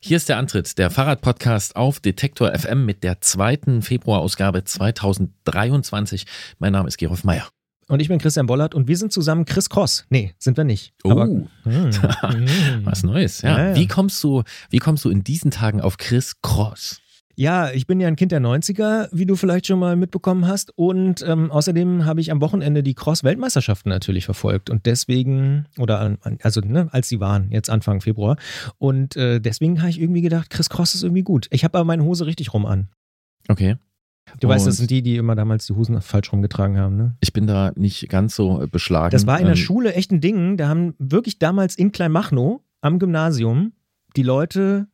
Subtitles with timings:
[0.00, 6.24] Hier ist der Antritt, der Fahrradpodcast auf Detektor FM mit der zweiten Februarausgabe 2023.
[6.60, 7.48] Mein Name ist Gerolf Meyer.
[7.88, 10.06] Und ich bin Christian Bollert und wir sind zusammen Chris Cross.
[10.08, 10.92] Nee, sind wir nicht.
[11.02, 11.24] Oh, Aber,
[11.64, 11.90] hm,
[12.84, 13.42] was Neues.
[13.42, 13.58] Ja.
[13.58, 13.74] Ja, ja.
[13.74, 17.00] Wie kommst du, wie kommst du in diesen Tagen auf Chris Cross?
[17.38, 20.76] Ja, ich bin ja ein Kind der 90er, wie du vielleicht schon mal mitbekommen hast.
[20.76, 24.70] Und ähm, außerdem habe ich am Wochenende die Cross-Weltmeisterschaften natürlich verfolgt.
[24.70, 28.38] Und deswegen, oder also ne, als sie waren, jetzt Anfang Februar.
[28.78, 31.46] Und äh, deswegen habe ich irgendwie gedacht, Chris Cross ist irgendwie gut.
[31.50, 32.88] Ich habe aber meine Hose richtig rum an.
[33.46, 33.76] Okay.
[34.40, 37.16] Du weißt, das Und sind die, die immer damals die Hosen falsch rumgetragen haben, ne?
[37.20, 39.12] Ich bin da nicht ganz so äh, beschlagen.
[39.12, 40.56] Das war in der Ähm, Schule echt ein Ding.
[40.56, 43.74] Da haben wirklich damals in Kleinmachnow am Gymnasium
[44.16, 44.88] die Leute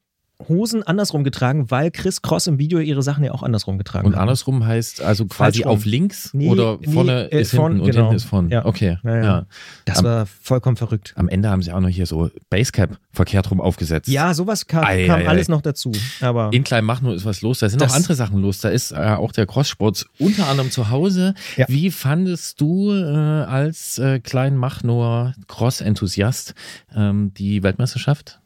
[0.48, 4.14] Hosen andersrum getragen, weil Chris Cross im Video ihre Sachen ja auch andersrum getragen Und
[4.16, 4.22] hat.
[4.22, 5.72] andersrum heißt also quasi Falsch rum.
[5.72, 7.98] auf links Nee, oder nee, vorne äh, ist hinten vorn, und genau.
[8.02, 8.50] hinten ist vorne.
[8.50, 8.66] Ja.
[8.66, 8.98] Okay.
[9.04, 9.22] Ja, ja.
[9.24, 9.46] ja.
[9.84, 11.12] Das Am- war vollkommen verrückt.
[11.16, 14.08] Am Ende haben sie auch noch hier so Basecap verkehrt rum aufgesetzt.
[14.08, 15.28] Ja, sowas kam, Ei, kam ei, ei.
[15.28, 15.92] alles noch dazu.
[16.20, 17.60] Aber In Kleinmachnow ist was los.
[17.60, 18.58] Da sind auch andere Sachen los.
[18.60, 21.34] Da ist äh, auch der Crosssport unter anderem zu Hause.
[21.68, 26.54] Wie fandest du äh, als äh, Kleinmachnower Cross-Enthusiast
[26.94, 28.40] ähm, die Weltmeisterschaft?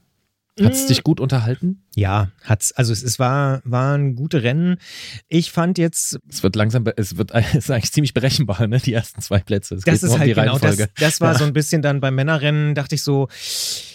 [0.61, 0.89] Hat es Mm.
[0.89, 1.85] dich gut unterhalten?
[1.95, 2.73] ja, hat's.
[2.73, 4.77] Also es, es war, waren gute Rennen.
[5.29, 8.79] Ich fand jetzt, Es wird langsam, es wird es ist eigentlich ziemlich berechenbar, ne?
[8.79, 9.75] Die ersten zwei Plätze.
[9.77, 10.63] Es das geht nur ist um halt die genau das.
[10.63, 10.91] Reihenfolge.
[10.99, 11.39] Das war Ja.
[11.39, 13.29] so ein bisschen dann beim Männerrennen, dachte ich so,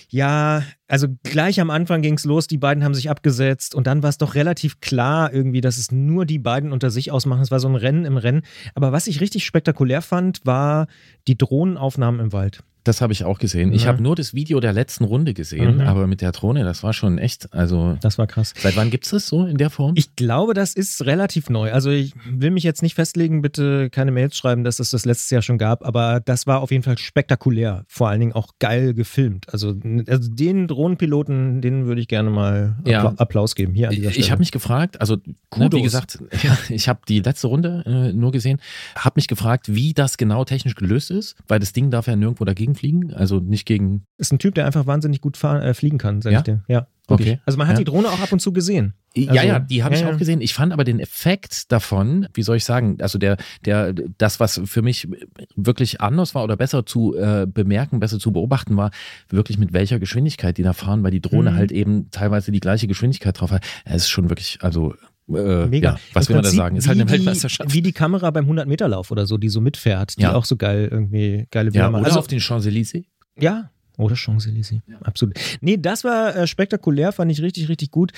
[0.09, 4.03] ja, also gleich am Anfang ging es los, die beiden haben sich abgesetzt und dann
[4.03, 7.41] war es doch relativ klar irgendwie, dass es nur die beiden unter sich ausmachen.
[7.41, 8.43] Es war so ein Rennen im Rennen.
[8.75, 10.85] Aber was ich richtig spektakulär fand, war
[11.27, 12.63] die Drohnenaufnahmen im Wald.
[12.85, 13.71] Das habe ich auch gesehen.
[13.73, 13.87] Ich Ja.
[13.89, 15.81] habe nur das Video der letzten Runde gesehen, Mhm.
[15.81, 18.53] aber mit der Drohne, das war schon echt, also Das war krass.
[18.57, 19.93] seit wann gibt es das so in der Form?
[19.95, 21.71] Ich glaube, das ist relativ neu.
[21.71, 25.29] Also ich will mich jetzt nicht festlegen, bitte keine Mails schreiben, dass es das letztes
[25.29, 27.85] Jahr schon gab, aber das war auf jeden Fall spektakulär.
[27.87, 29.45] Vor allen Dingen auch geil gefilmt.
[29.53, 29.75] Also,
[30.07, 33.13] also den Drohnenpiloten, denen würde ich gerne mal Ja.
[33.17, 33.73] Applaus geben.
[33.73, 34.31] Hier an dieser Ich Stelle.
[34.31, 35.17] habe mich gefragt, also
[35.49, 35.79] Kudos.
[35.79, 38.59] wie gesagt, ja, ich habe die letzte Runde äh, nur gesehen,
[38.95, 42.43] habe mich gefragt, wie das genau technisch gelöst ist, weil das Ding darf ja nirgendwo
[42.45, 44.03] dagegen fliegen, also nicht gegen.
[44.17, 46.39] ist ein Typ, der einfach wahnsinnig gut fahren, äh, fliegen kann, sag Ja?
[46.39, 46.63] ich dir.
[46.67, 46.87] Ja.
[47.09, 47.31] wirklich.
[47.33, 47.41] Okay.
[47.45, 47.79] Also man hat Ja.
[47.79, 48.93] die Drohne auch ab und zu gesehen.
[49.13, 50.13] ja, Also, ja, die habe ich ja, ja.
[50.13, 50.39] auch gesehen.
[50.39, 53.35] Ich fand aber den Effekt davon, wie soll ich sagen, also der,
[53.65, 55.07] der, das, was für mich
[55.55, 58.91] wirklich anders war oder besser zu äh, bemerken, besser zu beobachten war,
[59.29, 61.55] wirklich mit welcher Geschwindigkeit die da fahren, weil die Drohne Mhm.
[61.55, 63.63] halt eben teilweise die gleiche Geschwindigkeit drauf hat.
[63.85, 64.95] Es ist schon wirklich, also
[65.29, 65.93] äh, Mega.
[65.93, 66.75] ja, was Im will man da sagen?
[66.75, 67.69] Ist halt eine wie Weltmeisterschaft.
[67.69, 70.35] Die, wie die Kamera beim 100-Meter-Lauf oder so, die so mitfährt, die Ja.
[70.35, 72.01] auch so geil irgendwie geile Bilder ja, macht.
[72.01, 73.05] oder Also auf den Champs-Élysées.
[73.39, 74.81] Ja, oder Champs-Élysées.
[75.01, 75.37] Absolut.
[75.61, 78.11] Nee, das war äh, spektakulär, fand ich richtig, richtig gut.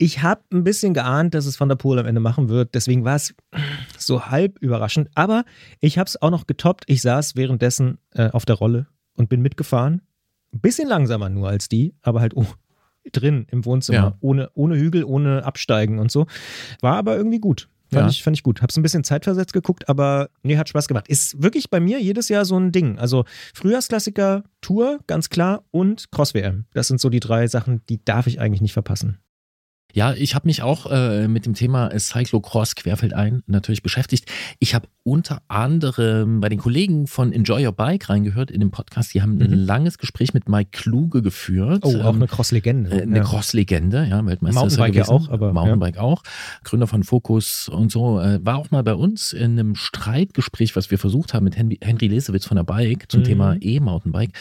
[0.00, 3.04] Ich habe ein bisschen geahnt, dass es Van der Poel am Ende machen wird, deswegen
[3.04, 3.34] war es
[3.98, 5.08] so halb überraschend.
[5.16, 5.44] Aber
[5.80, 6.84] ich habe es auch noch getoppt.
[6.86, 10.02] Ich saß währenddessen äh, auf der Rolle und bin mitgefahren.
[10.54, 12.46] Ein bisschen langsamer nur als die, aber halt oh,
[13.12, 14.16] drin im Wohnzimmer, Ja.
[14.20, 16.26] ohne, ohne Hügel, ohne Absteigen und so.
[16.80, 17.68] War aber irgendwie gut.
[17.90, 18.08] Fand, Ja.
[18.10, 18.60] ich, fand ich gut.
[18.60, 21.08] Hab's ein bisschen zeitversetzt geguckt, aber nee, hat Spaß gemacht.
[21.08, 22.98] Ist wirklich bei mir jedes Jahr so ein Ding.
[22.98, 23.24] Also
[23.54, 26.66] Frühjahrsklassiker, Tour, ganz klar, und Cross-WM.
[26.74, 29.18] Das sind so die drei Sachen, die darf ich eigentlich nicht verpassen.
[29.94, 34.30] Ja, ich habe mich auch äh, mit dem Thema Cyclocross querfeldein natürlich beschäftigt.
[34.58, 39.14] Ich habe unter anderem bei den Kollegen von Enjoy Your Bike reingehört in dem Podcast.
[39.14, 39.64] Die haben ein Mhm.
[39.64, 41.80] langes Gespräch mit Mike Kluge geführt.
[41.84, 42.90] Oh, auch Ähm, eine Cross-Legende.
[42.90, 43.22] äh, Eine ja.
[43.24, 46.22] Cross-Legende, ja, Weltmeister ist er Mountainbike ja auch, aber, Mountainbike auch.
[46.64, 48.20] Gründer von Focus und so.
[48.20, 51.78] Äh, war auch mal bei uns in einem Streitgespräch, was wir versucht haben mit Henry,
[51.82, 53.24] Henry Lesewitz von der Bike zum Mhm.
[53.24, 54.32] Thema E-Mountainbike.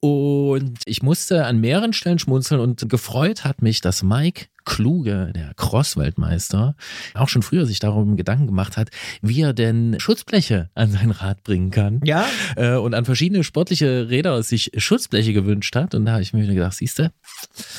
[0.00, 5.52] Und ich musste an mehreren Stellen schmunzeln und gefreut hat mich, dass Mike Kluge, der
[5.54, 6.74] Cross-Weltmeister,
[7.14, 8.90] auch schon früher sich darum Gedanken gemacht hat,
[9.20, 14.08] wie er denn Schutzbleche an sein Rad bringen kann Ja, äh, und an verschiedene sportliche
[14.08, 15.94] Räder sich Schutzbleche gewünscht hat.
[15.94, 17.12] Und da habe ich mir gedacht, siehst du,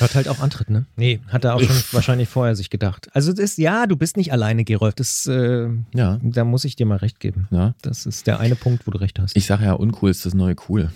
[0.00, 0.86] hat halt auch Antritt, ne?
[0.96, 3.08] Nee, hat er auch schon wahrscheinlich vorher sich gedacht.
[3.14, 4.94] Also das ist, ja, du bist nicht alleine, Gerolf.
[4.94, 7.48] Das, äh, ja, da muss ich dir mal recht geben.
[7.50, 7.74] ja.
[7.82, 9.36] Das ist der eine Punkt, wo du recht hast.
[9.36, 10.90] Ich sage ja, uncool ist das neue cool.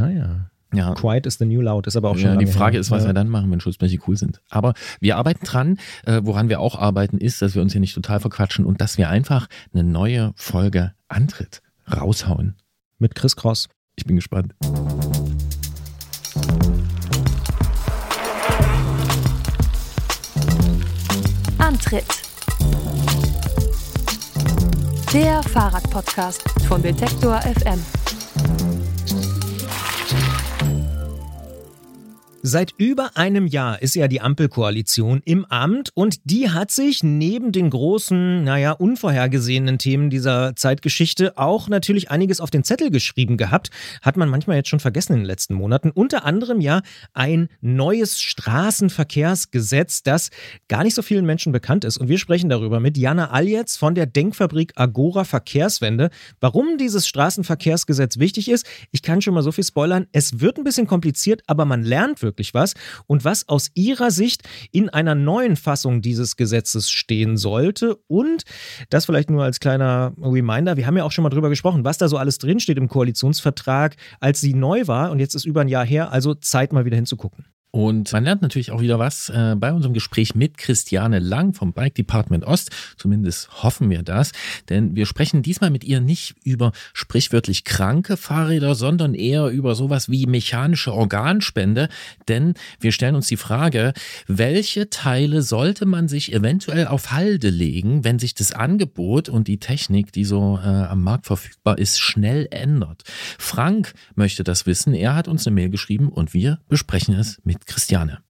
[0.00, 0.50] Ah ja.
[0.72, 0.94] Ja.
[0.94, 2.80] Quiet is the new loud, ist aber auch schon Ja, die Frage her.
[2.80, 3.08] ist, was ja.
[3.08, 4.40] wir dann machen, wenn Schutzbleche cool sind.
[4.50, 5.78] Aber wir arbeiten dran.
[6.06, 8.96] Äh, woran wir auch arbeiten, ist, dass wir uns hier nicht total verquatschen und dass
[8.96, 11.60] wir einfach eine neue Folge Antritt
[11.92, 12.54] raushauen.
[12.98, 13.68] Mit Chris Cross.
[13.96, 14.54] Ich bin gespannt.
[21.58, 22.04] Antritt.
[25.12, 27.99] Der Fahrradpodcast von Detektor FM.
[32.42, 37.52] Seit über einem Jahr ist ja die Ampelkoalition im Amt und die hat sich neben
[37.52, 43.68] den großen, naja, unvorhergesehenen Themen dieser Zeitgeschichte auch natürlich einiges auf den Zettel geschrieben gehabt.
[44.00, 45.90] Hat man manchmal jetzt schon vergessen in den letzten Monaten.
[45.90, 46.80] Unter anderem ja
[47.12, 50.30] ein neues Straßenverkehrsgesetz, das
[50.68, 51.98] gar nicht so vielen Menschen bekannt ist.
[51.98, 56.08] Und wir sprechen darüber mit Jana Aljetz von der Denkfabrik Agora Verkehrswende.
[56.40, 60.06] Warum dieses Straßenverkehrsgesetz wichtig ist, ich kann schon mal so viel spoilern.
[60.12, 62.74] Es wird ein bisschen kompliziert, aber man lernt wirklich wirklich was
[63.06, 67.96] und was aus Ihrer Sicht in einer neuen Fassung dieses Gesetzes stehen sollte.
[68.06, 68.44] Und
[68.88, 71.98] das vielleicht nur als kleiner Reminder, wir haben ja auch schon mal drüber gesprochen, was
[71.98, 75.68] da so alles drinsteht im Koalitionsvertrag, als sie neu war und jetzt ist über ein
[75.68, 77.44] Jahr her, also Zeit mal wieder hinzugucken.
[77.72, 81.72] Und man lernt natürlich auch wieder was äh, bei unserem Gespräch mit Christiane Lang vom
[81.72, 82.70] Bike Department Ost.
[82.96, 84.32] Zumindest hoffen wir das.
[84.68, 90.10] Denn wir sprechen diesmal mit ihr nicht über sprichwörtlich kranke Fahrräder, sondern eher über sowas
[90.10, 91.88] wie mechanische Organspende.
[92.26, 93.92] Denn wir stellen uns die Frage,
[94.26, 99.58] welche Teile sollte man sich eventuell auf Halde legen, wenn sich das Angebot und die
[99.58, 103.04] Technik, die so äh, am Markt verfügbar ist, schnell ändert.
[103.38, 104.92] Frank möchte das wissen.
[104.92, 108.22] Er hat uns eine Mail geschrieben und wir besprechen es mit Christiane.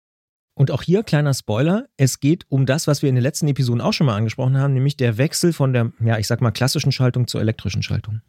[0.53, 3.79] Und auch hier kleiner Spoiler, es geht um das, was wir in den letzten Episoden
[3.79, 6.91] auch schon mal angesprochen haben, nämlich der Wechsel von der, ja, ich sag mal, klassischen
[6.91, 8.21] Schaltung zur elektrischen Schaltung.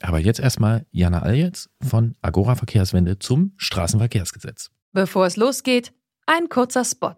[0.00, 4.70] Aber jetzt erstmal Jana Aljetz von Agora Verkehrswende zum Straßenverkehrsgesetz.
[4.92, 5.92] Bevor es losgeht,
[6.26, 7.14] ein kurzer Spot.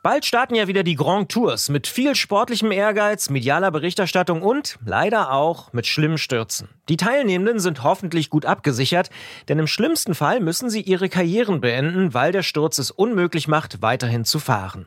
[0.00, 5.32] Bald starten ja wieder die Grand Tours mit viel sportlichem Ehrgeiz, medialer Berichterstattung und leider
[5.32, 6.68] auch mit schlimmen Stürzen.
[6.88, 9.10] Die Teilnehmenden sind hoffentlich gut abgesichert,
[9.48, 13.82] denn im schlimmsten Fall müssen sie ihre Karrieren beenden, weil der Sturz es unmöglich macht,
[13.82, 14.86] weiterhin zu fahren.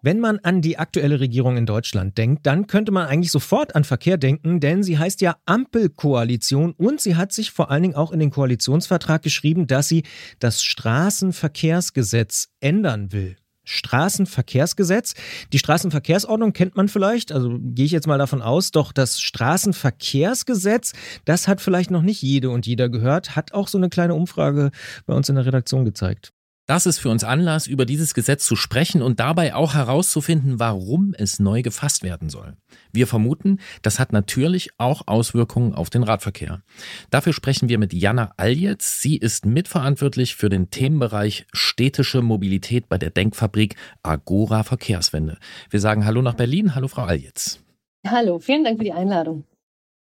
[0.00, 3.82] Wenn man an die aktuelle Regierung in Deutschland denkt, dann könnte man eigentlich sofort an
[3.82, 8.12] Verkehr denken, denn sie heißt ja Ampelkoalition und sie hat sich vor allen Dingen auch
[8.12, 10.04] in den Koalitionsvertrag geschrieben, dass sie
[10.38, 13.36] das Straßenverkehrsgesetz ändern will.
[13.64, 15.14] Straßenverkehrsgesetz.
[15.52, 20.92] Die Straßenverkehrsordnung kennt man vielleicht, also gehe ich jetzt mal davon aus, doch das Straßenverkehrsgesetz,
[21.24, 24.70] das hat vielleicht noch nicht jede und jeder gehört, hat auch so eine kleine Umfrage
[25.06, 26.32] bei uns in der Redaktion gezeigt.
[26.68, 31.14] Das ist für uns Anlass, über dieses Gesetz zu sprechen und dabei auch herauszufinden, warum
[31.16, 32.58] es neu gefasst werden soll.
[32.92, 36.60] Wir vermuten, das hat natürlich auch Auswirkungen auf den Radverkehr.
[37.08, 39.00] Dafür sprechen wir mit Jana Aljetz.
[39.00, 45.38] Sie ist mitverantwortlich für den Themenbereich städtische Mobilität bei der Denkfabrik Agora Verkehrswende.
[45.70, 46.74] Wir sagen Hallo nach Berlin.
[46.74, 47.60] Hallo, Frau Aljetz.
[48.06, 49.44] Hallo, vielen Dank für die Einladung.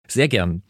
[0.10, 0.64] Sehr gern.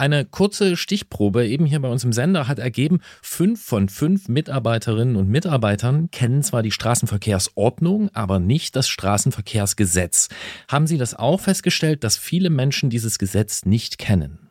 [0.00, 5.16] Eine kurze Stichprobe eben hier bei uns im Sender hat ergeben, fünf von fünf Mitarbeiterinnen
[5.16, 10.28] und Mitarbeitern kennen zwar die Straßenverkehrsordnung, aber nicht das Straßenverkehrsgesetz.
[10.68, 14.47] Haben Sie das auch festgestellt, dass viele Menschen dieses Gesetz nicht kennen?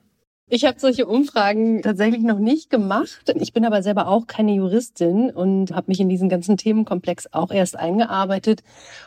[0.50, 3.34] Ich habe solche Umfragen tatsächlich noch nicht gemacht.
[3.36, 7.52] Ich bin aber selber auch keine Juristin und habe mich in diesen ganzen Themenkomplex auch
[7.52, 8.64] erst eingearbeitet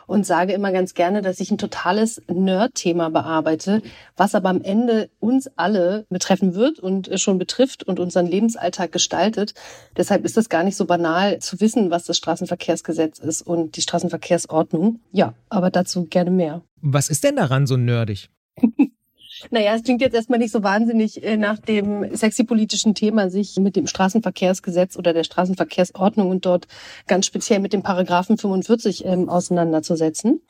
[0.06, 3.80] und sage immer ganz gerne, dass ich ein totales Nerd-Thema bearbeite,
[4.18, 9.54] was aber am Ende uns alle betreffen wird und schon betrifft und unseren Lebensalltag gestaltet.
[9.96, 13.82] Deshalb ist es gar nicht so banal zu wissen, was das Straßenverkehrsgesetz ist und die
[13.82, 15.00] Straßenverkehrsordnung.
[15.10, 16.60] Ja, aber dazu gerne mehr.
[16.82, 18.28] Was ist denn daran so nerdig?
[19.50, 23.56] Naja, es klingt jetzt erstmal nicht so wahnsinnig äh, nach dem sexy politischen Thema, sich
[23.56, 26.66] mit dem Straßenverkehrsgesetz oder der Straßenverkehrsordnung und dort
[27.06, 30.42] ganz speziell mit dem Paragraphen 45 ähm, auseinanderzusetzen.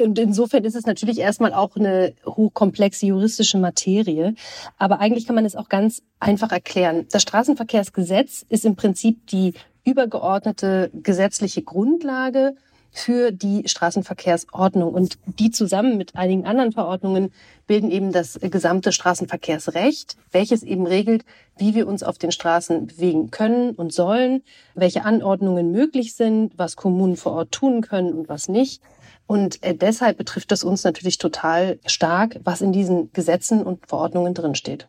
[0.00, 4.34] Und insofern ist es natürlich erstmal auch eine hochkomplexe juristische Materie.
[4.76, 7.06] Aber eigentlich kann man es auch ganz einfach erklären.
[7.10, 9.54] Das Straßenverkehrsgesetz ist im Prinzip die
[9.84, 12.54] übergeordnete gesetzliche Grundlage
[12.90, 14.92] für die Straßenverkehrsordnung.
[14.92, 17.32] Und die zusammen mit einigen anderen Verordnungen
[17.66, 21.24] bilden eben das gesamte Straßenverkehrsrecht, welches eben regelt,
[21.56, 24.42] wie wir uns auf den Straßen bewegen können und sollen,
[24.74, 28.82] welche Anordnungen möglich sind, was Kommunen vor Ort tun können und was nicht.
[29.26, 34.32] Und äh, deshalb betrifft es uns natürlich total stark, was in diesen Gesetzen und Verordnungen
[34.32, 34.88] drinsteht.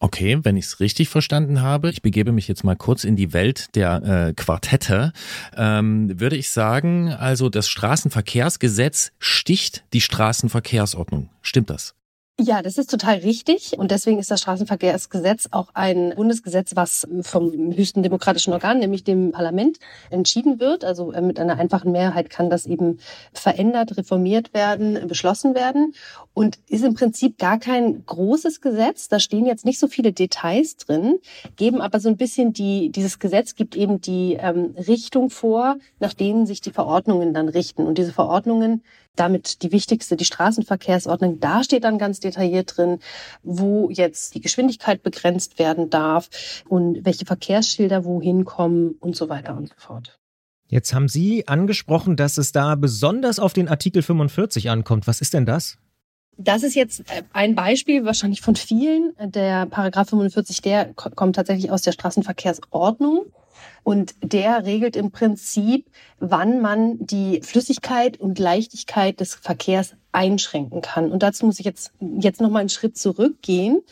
[0.00, 3.32] Okay, wenn ich es richtig verstanden habe, ich begebe mich jetzt mal kurz in die
[3.32, 5.12] Welt der äh, Quartette,
[5.56, 11.30] ähm, würde ich sagen, also das Straßenverkehrsgesetz sticht die Straßenverkehrsordnung.
[11.42, 11.97] Stimmt das?
[12.40, 13.76] Ja, das ist total richtig.
[13.78, 19.32] Und deswegen ist das Straßenverkehrsgesetz auch ein Bundesgesetz, was vom höchsten demokratischen Organ, nämlich dem
[19.32, 19.78] Parlament,
[20.10, 20.84] entschieden wird.
[20.84, 23.00] Also äh, mit einer einfachen Mehrheit kann das eben
[23.32, 25.94] verändert, reformiert werden, beschlossen werden.
[26.32, 29.08] Und ist im Prinzip gar kein großes Gesetz.
[29.08, 31.18] Da stehen jetzt nicht so viele Details drin,
[31.56, 36.14] geben aber so ein bisschen die, dieses Gesetz gibt eben die ähm, Richtung vor, nach
[36.14, 37.84] denen sich die Verordnungen dann richten.
[37.84, 38.84] Und diese Verordnungen
[39.18, 41.40] damit die wichtigste, die Straßenverkehrsordnung.
[41.40, 42.98] Da steht dann ganz detailliert drin,
[43.42, 46.28] wo jetzt die Geschwindigkeit begrenzt werden darf
[46.68, 50.18] und welche Verkehrsschilder wohin kommen und so weiter und so fort.
[50.68, 55.06] Jetzt haben Sie angesprochen, dass es da besonders auf den Artikel 45 ankommt.
[55.06, 55.78] Was ist denn das?
[56.36, 59.12] Das ist jetzt äh, ein Beispiel, wahrscheinlich von vielen.
[59.18, 63.26] Der Paragraph 45, der kommt tatsächlich aus der Straßenverkehrsordnung.
[63.82, 65.86] Und der regelt im Prinzip,
[66.18, 71.12] wann man die Flüssigkeit und Leichtigkeit des Verkehrs einschränken kann.
[71.12, 73.82] Und dazu muss ich jetzt, jetzt noch mal einen Schritt zurückgehen.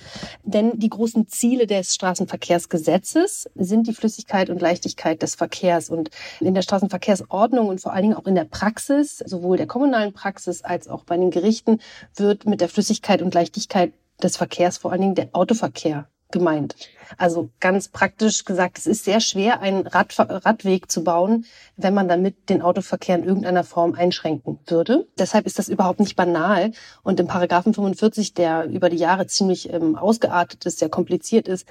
[0.44, 5.90] Denn die großen Ziele des Straßenverkehrsgesetzes sind die Flüssigkeit und Leichtigkeit des Verkehrs.
[5.90, 10.12] Und in der Straßenverkehrsordnung und vor allen Dingen auch in der Praxis, sowohl der kommunalen
[10.12, 11.80] Praxis als auch bei den Gerichten,
[12.14, 13.92] wird mit der Flüssigkeit und Leichtigkeit
[14.22, 16.74] des Verkehrs vor allen Dingen der Autoverkehr gemeint.
[17.18, 22.08] Also ganz praktisch gesagt, es ist sehr schwer, einen Rad, Radweg zu bauen, wenn man
[22.08, 25.06] damit den Autoverkehr in irgendeiner Form einschränken würde.
[25.18, 26.72] Deshalb ist das überhaupt nicht banal.
[27.02, 31.66] Und im Paragraphen 45, der über die Jahre ziemlich ähm, ausgeartet ist, sehr kompliziert ist,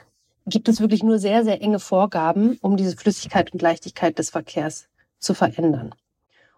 [0.45, 4.87] gibt es wirklich nur sehr, sehr enge Vorgaben, um diese Flüssigkeit und Leichtigkeit des Verkehrs
[5.19, 5.93] zu verändern.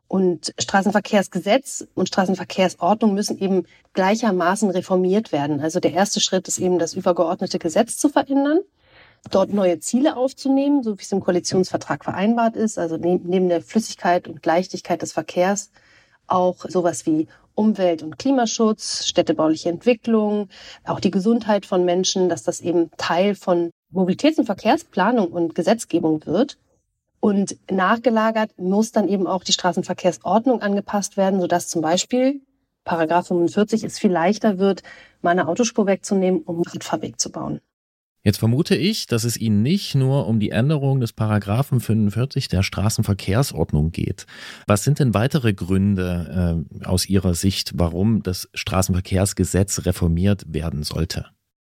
[0.08, 5.60] Und Straßenverkehrsgesetz und Straßenverkehrsordnung müssen eben gleichermaßen reformiert werden.
[5.60, 8.60] Also der erste Schritt ist eben das übergeordnete Gesetz zu verändern,
[9.32, 14.28] dort neue Ziele aufzunehmen, so wie es im Koalitionsvertrag vereinbart ist, also neben der Flüssigkeit
[14.28, 15.72] und Leichtigkeit des Verkehrs
[16.28, 20.50] auch sowas wie Umwelt- und Klimaschutz, städtebauliche Entwicklung,
[20.86, 26.26] auch die Gesundheit von Menschen, dass das eben Teil von Mobilitäts- und Verkehrsplanung und Gesetzgebung
[26.26, 26.58] wird.
[27.20, 32.42] Und nachgelagert muss dann eben auch die Straßenverkehrsordnung angepasst werden, sodass zum Beispiel
[32.84, 34.84] Paragraph 45 es viel leichter wird,
[35.22, 37.60] meine Autospur wegzunehmen, um einen Radfahrweg zu bauen.
[38.24, 42.62] Jetzt vermute ich, dass es Ihnen nicht nur um die Änderung des Paragraphen 45 der
[42.62, 44.26] Straßenverkehrsordnung geht.
[44.66, 51.28] Was sind denn weitere Gründe äh, aus Ihrer Sicht, warum das Straßenverkehrsgesetz reformiert werden sollte?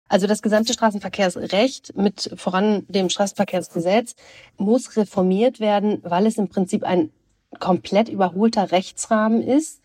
[0.07, 4.15] Also das gesamte Straßenverkehrsrecht mit voran dem Straßenverkehrsgesetz
[4.57, 7.11] muss reformiert werden, weil es im Prinzip ein
[7.59, 9.81] komplett überholter Rechtsrahmen ist,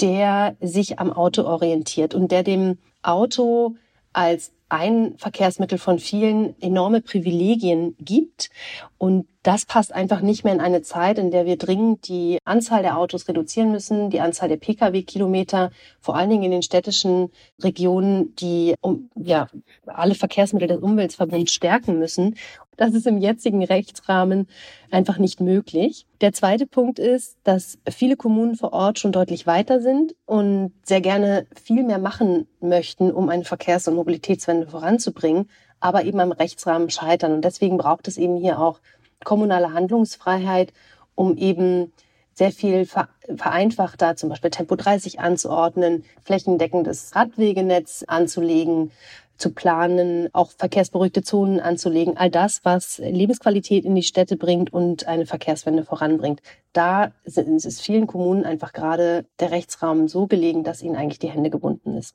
[0.00, 3.76] der sich am Auto orientiert und der dem Auto
[4.12, 8.50] als ein Verkehrsmittel von vielen enorme Privilegien gibt.
[8.98, 12.82] Und das passt einfach nicht mehr in eine Zeit, in der wir dringend die Anzahl
[12.82, 15.70] der Autos reduzieren müssen, die Anzahl der Pkw-Kilometer,
[16.00, 17.30] vor allen Dingen in den städtischen
[17.62, 19.48] Regionen, die um, ja,
[19.86, 22.36] alle Verkehrsmittel des Umweltverbunds stärken müssen.
[22.78, 24.46] Das ist im jetzigen Rechtsrahmen
[24.92, 26.06] einfach nicht möglich.
[26.20, 31.00] Der zweite Punkt ist, dass viele Kommunen vor Ort schon deutlich weiter sind und sehr
[31.00, 36.88] gerne viel mehr machen möchten, um eine Verkehrs- und Mobilitätswende voranzubringen, aber eben am Rechtsrahmen
[36.88, 37.32] scheitern.
[37.32, 38.80] Und deswegen braucht es eben hier auch
[39.24, 40.72] kommunale Handlungsfreiheit,
[41.16, 41.92] um eben
[42.34, 48.92] sehr viel vereinfachter, zum Beispiel Tempo 30 anzuordnen, flächendeckendes Radwegenetz anzulegen,
[49.38, 55.06] zu planen, auch verkehrsberuhigte Zonen anzulegen, all das, was Lebensqualität in die Städte bringt und
[55.06, 56.40] eine Verkehrswende voranbringt.
[56.72, 61.30] Da ist es vielen Kommunen einfach gerade der Rechtsraum so gelegen, dass ihnen eigentlich die
[61.30, 62.14] Hände gebunden ist.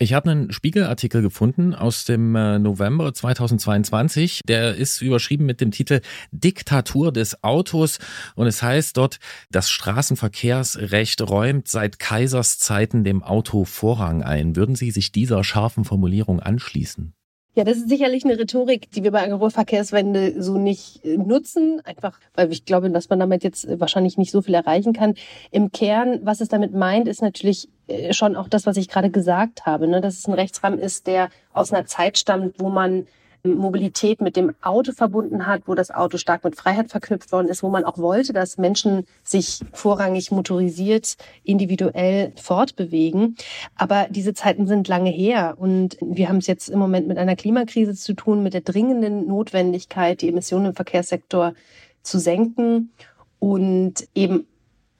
[0.00, 4.42] Ich habe einen Spiegelartikel gefunden aus dem äh, November 2022.
[4.46, 7.98] Der ist überschrieben mit dem Titel Diktatur des Autos
[8.36, 9.18] und es heißt dort,
[9.50, 14.54] das Straßenverkehrsrecht räumt seit Kaiserszeiten dem Auto Vorrang ein.
[14.54, 17.12] Würden Sie sich dieser scharfen Formulierung anschließen?
[17.56, 21.80] Ja, das ist sicherlich eine Rhetorik, die wir bei einer Verkehrswende so nicht äh, nutzen,
[21.82, 25.14] einfach weil ich glaube, dass man damit jetzt äh, wahrscheinlich nicht so viel erreichen kann.
[25.50, 27.68] Im Kern, was es damit meint, ist natürlich
[28.10, 30.00] schon auch das, was ich gerade gesagt habe, ne?
[30.00, 33.06] dass es ein Rechtsrahmen ist, der aus einer Zeit stammt, wo man
[33.44, 37.62] Mobilität mit dem Auto verbunden hat, wo das Auto stark mit Freiheit verknüpft worden ist,
[37.62, 43.36] wo man auch wollte, dass Menschen sich vorrangig motorisiert, individuell fortbewegen.
[43.76, 47.36] Aber diese Zeiten sind lange her und wir haben es jetzt im Moment mit einer
[47.36, 51.54] Klimakrise zu tun, mit der dringenden Notwendigkeit, die Emissionen im Verkehrssektor
[52.02, 52.90] zu senken
[53.38, 54.46] und eben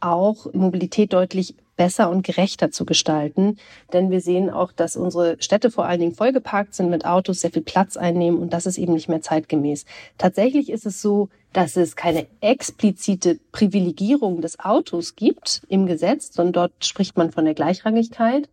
[0.00, 3.56] auch Mobilität deutlich besser und gerechter zu gestalten.
[3.94, 7.50] Denn wir sehen auch, dass unsere Städte vor allen Dingen vollgeparkt sind mit Autos, sehr
[7.50, 9.86] viel Platz einnehmen und das ist eben nicht mehr zeitgemäß.
[10.18, 16.52] Tatsächlich ist es so, dass es keine explizite Privilegierung des Autos gibt im Gesetz, sondern
[16.52, 18.50] dort spricht man von der Gleichrangigkeit.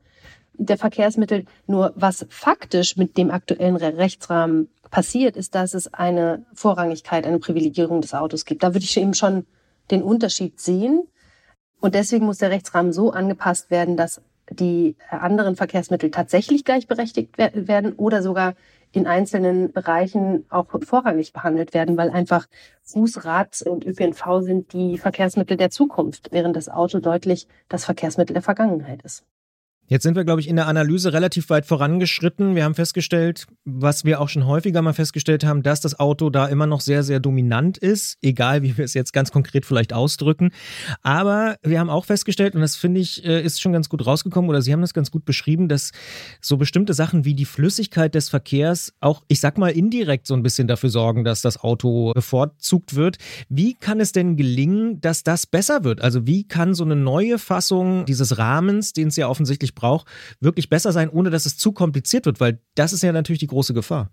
[0.58, 1.46] der Verkehrsmittel.
[1.68, 8.02] Nur was faktisch mit dem aktuellen Rechtsrahmen passiert, ist, dass es eine Vorrangigkeit, eine Privilegierung
[8.02, 8.64] des Autos gibt.
[8.64, 9.46] Da würde ich eben schon
[9.92, 11.04] den Unterschied sehen.
[11.86, 17.94] Und deswegen muss der Rechtsrahmen so angepasst werden, dass die anderen Verkehrsmittel tatsächlich gleichberechtigt werden
[17.94, 18.56] oder sogar
[18.92, 22.48] in einzelnen Bereichen auch vorrangig behandelt werden, weil einfach
[22.86, 28.34] Fuß, Rad und ÖPNV sind die Verkehrsmittel der Zukunft, während das Auto deutlich das Verkehrsmittel
[28.34, 29.24] der Vergangenheit ist.
[29.88, 32.56] Jetzt sind wir, glaube ich, in der Analyse relativ weit vorangeschritten.
[32.56, 36.48] Wir haben festgestellt, was wir auch schon häufiger mal festgestellt haben, dass das Auto da
[36.48, 40.50] immer noch sehr, sehr dominant ist, egal wie wir es jetzt ganz konkret vielleicht ausdrücken.
[41.04, 44.50] Aber wir haben auch festgestellt, und das finde ich, äh, ist schon ganz gut rausgekommen,
[44.50, 45.92] oder Sie haben das ganz gut beschrieben, dass
[46.42, 50.42] so bestimmte Sachen wie die Flüssigkeit des Verkehrs auch, ich sag mal, indirekt so ein
[50.42, 53.18] bisschen dafür sorgen, dass das Auto bevorzugt wird.
[53.50, 56.02] Wie kann es denn gelingen, dass das besser wird?
[56.02, 60.08] Also wie kann so eine neue Fassung dieses Rahmens, den es ja offensichtlich braucht,
[60.40, 63.48] wirklich besser sein, ohne dass es zu kompliziert wird, weil das ist ja natürlich die
[63.48, 64.12] große Gefahr.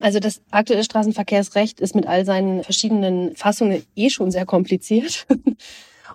[0.00, 5.26] Also das aktuelle Straßenverkehrsrecht ist mit all seinen verschiedenen Fassungen eh schon sehr kompliziert.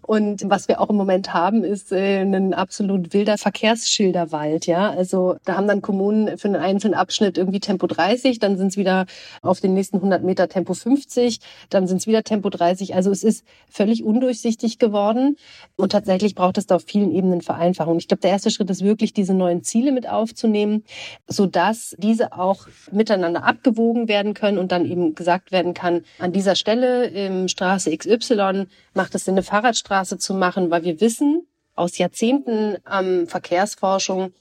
[0.05, 4.67] Und was wir auch im Moment haben, ist äh, ein absolut wilder Verkehrsschilderwald.
[4.67, 8.67] Ja, also da haben dann Kommunen für einen einzelnen Abschnitt irgendwie Tempo 30, dann sind
[8.67, 9.07] es wieder
[9.41, 11.39] auf den nächsten 100 Meter Tempo 50,
[11.71, 12.93] dann sind es wieder Tempo 30.
[12.93, 15.37] Also es ist völlig undurchsichtig geworden
[15.75, 17.97] und tatsächlich braucht es da auf vielen Ebenen Vereinfachung.
[17.97, 20.83] Ich glaube, der erste Schritt ist wirklich, diese neuen Ziele mit aufzunehmen,
[21.27, 26.31] so dass diese auch miteinander abgewogen werden können und dann eben gesagt werden kann, an
[26.31, 30.99] dieser Stelle im Straße XY macht es Sinn, eine Fahrradstraße Straße zu machen, weil wir
[30.99, 34.33] wissen aus Jahrzehnten ähm, Verkehrsforschung,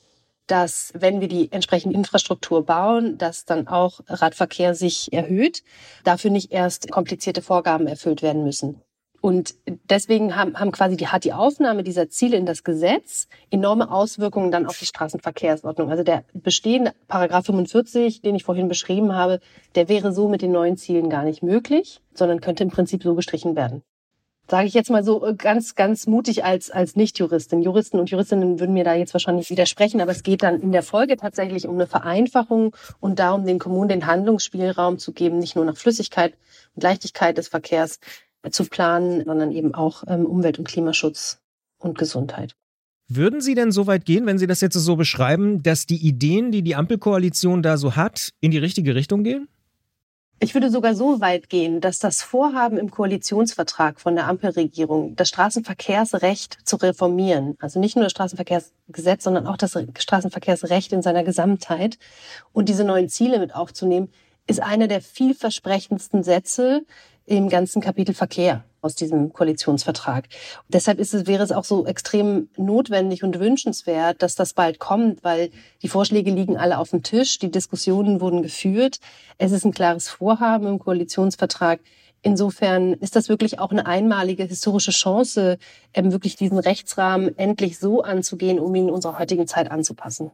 [0.48, 5.62] dass wenn wir die entsprechende Infrastruktur bauen, dass dann auch Radverkehr sich erhöht,
[6.02, 8.82] dafür nicht erst komplizierte Vorgaben erfüllt werden müssen.
[9.20, 9.54] Und
[9.88, 14.50] deswegen haben, haben quasi die, hat die Aufnahme dieser Ziele in das Gesetz enorme Auswirkungen
[14.50, 15.88] dann auf die Straßenverkehrsordnung.
[15.88, 19.38] Also der bestehende Paragraph 45, den ich vorhin beschrieben habe,
[19.76, 23.14] der wäre so mit den neuen Zielen gar nicht möglich, sondern könnte im Prinzip so
[23.14, 23.82] gestrichen werden
[24.48, 27.62] sage ich jetzt mal so äh, ganz, ganz mutig als, als Nicht-Juristin.
[27.62, 30.82] Juristen und Juristinnen würden mir da jetzt wahrscheinlich widersprechen, aber es geht dann in der
[30.82, 35.64] Folge tatsächlich um eine Vereinfachung und darum, den Kommunen den Handlungsspielraum zu geben, nicht nur
[35.64, 36.34] nach Flüssigkeit
[36.74, 37.98] und Leichtigkeit des Verkehrs
[38.50, 41.38] zu planen, sondern eben auch ähm, Umwelt- und Klimaschutz
[41.78, 42.54] und Gesundheit.
[43.08, 46.52] Würden Sie denn so weit gehen, wenn Sie das jetzt so beschreiben, dass die Ideen,
[46.52, 49.48] die die Ampelkoalition da so hat, in die richtige Richtung gehen?
[50.44, 55.30] Ich würde sogar so weit gehen, dass das Vorhaben im Koalitionsvertrag von der Ampelregierung, das
[55.30, 61.96] Straßenverkehrsrecht zu reformieren, also nicht nur das Straßenverkehrsgesetz, sondern auch das Straßenverkehrsrecht in seiner Gesamtheit
[62.52, 64.10] und diese neuen Ziele mit aufzunehmen,
[64.46, 66.84] ist einer der vielversprechendsten Sätze
[67.24, 70.24] im ganzen Kapitel Verkehr aus diesem Koalitionsvertrag.
[70.24, 74.78] Und deshalb ist es, wäre es auch so extrem notwendig und wünschenswert, dass das bald
[74.78, 75.50] kommt, weil
[75.82, 79.00] die Vorschläge liegen alle auf dem Tisch, die Diskussionen wurden geführt.
[79.38, 81.80] Es ist ein klares Vorhaben im Koalitionsvertrag.
[82.22, 85.58] Insofern ist das wirklich auch eine einmalige historische Chance,
[85.94, 90.30] eben wirklich diesen Rechtsrahmen endlich so anzugehen, um ihn unserer heutigen Zeit anzupassen.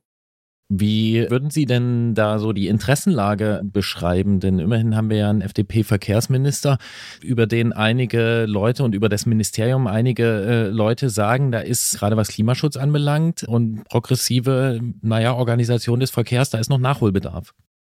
[0.73, 4.39] Wie würden Sie denn da so die Interessenlage beschreiben?
[4.39, 6.79] Denn immerhin haben wir ja einen FDP-Verkehrsminister,
[7.21, 12.17] über den einige Leute und über das Ministerium einige äh, Leute sagen, da ist gerade
[12.17, 17.53] was Klimaschutz anbelangt und progressive, naja, Organisation des Verkehrs, da ist noch Nachholbedarf.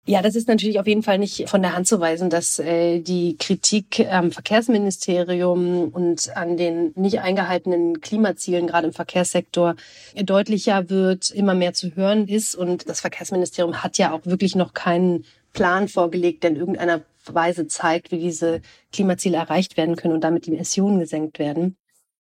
[0.07, 2.99] Ja, das ist natürlich auf jeden Fall nicht von der Hand zu weisen, dass äh,
[2.99, 9.75] die Kritik am Verkehrsministerium und an den nicht eingehaltenen Klimazielen gerade im Verkehrssektor
[10.15, 12.55] deutlicher wird, immer mehr zu hören ist.
[12.55, 17.67] Und das Verkehrsministerium hat ja auch wirklich noch keinen Plan vorgelegt, der in irgendeiner Weise
[17.67, 18.61] zeigt, wie diese
[18.91, 21.77] Klimaziele erreicht werden können und damit die Emissionen gesenkt werden.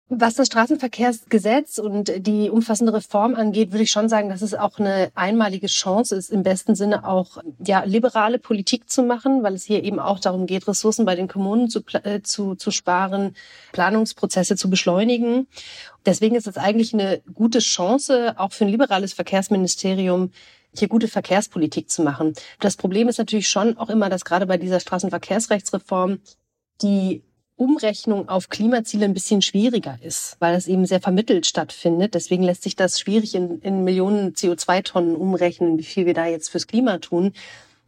[0.08, 4.78] Was das Straßenverkehrsgesetz und die umfassende Reform angeht, würde ich schon sagen, dass es auch
[4.78, 9.64] eine einmalige Chance ist, im besten Sinne auch ja, liberale Politik zu machen, weil es
[9.64, 13.36] hier eben auch darum geht, Ressourcen bei den Kommunen zu, äh, zu, zu sparen,
[13.72, 15.48] Planungsprozesse zu beschleunigen.
[16.06, 20.30] Deswegen ist es eigentlich eine gute Chance, auch für ein liberales Verkehrsministerium,
[20.78, 22.34] hier gute Verkehrspolitik zu machen.
[22.60, 26.20] Das Problem ist natürlich schon auch immer, dass gerade bei dieser Straßenverkehrsrechtsreform
[26.84, 27.24] die
[27.58, 32.14] Umrechnung auf Klimaziele ein bisschen schwieriger ist, weil es eben sehr vermittelt stattfindet.
[32.14, 36.50] Deswegen lässt sich das schwierig in, in Millionen CO2-Tonnen umrechnen, wie viel wir da jetzt
[36.50, 37.32] fürs Klima tun.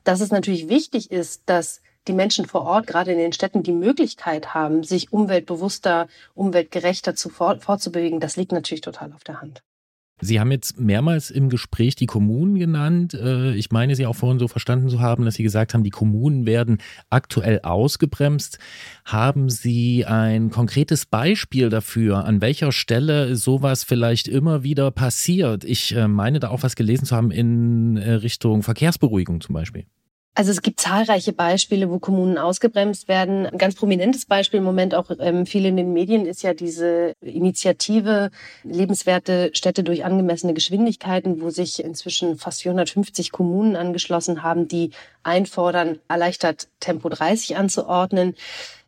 [0.06, 3.74] Dass es natürlich wichtig ist, dass die Menschen vor Ort, gerade in den Städten, die
[3.74, 9.62] Möglichkeit haben, sich umweltbewusster, umweltgerechter zu fortzubewegen, das liegt natürlich total auf der Hand.
[10.20, 13.14] Sie haben jetzt mehrmals im Gespräch die Kommunen genannt.
[13.14, 15.92] Äh, ich meine, Sie auch vorhin so verstanden zu haben, dass Sie gesagt haben, die
[15.92, 18.58] Kommunen werden aktuell ausgebremst.
[19.06, 25.64] Haben Sie ein konkretes Beispiel dafür, an welcher Stelle sowas vielleicht immer wieder passiert?
[25.64, 29.86] Ich äh, meine da auch was gelesen zu haben in äh, Richtung Verkehrsberuhigung zum Beispiel.
[30.38, 33.47] Also es gibt zahlreiche Beispiele, wo Kommunen ausgebremst werden.
[33.47, 37.13] Ein ganz prominentes Beispiel im Moment auch ähm, viel in den Medien ist ja diese
[37.21, 38.30] Initiative
[38.63, 44.91] lebenswerte Städte durch angemessene Geschwindigkeiten, wo sich inzwischen fast 450 Kommunen angeschlossen haben, die
[45.23, 48.36] einfordern, erleichtert Tempo 30 anzuordnen.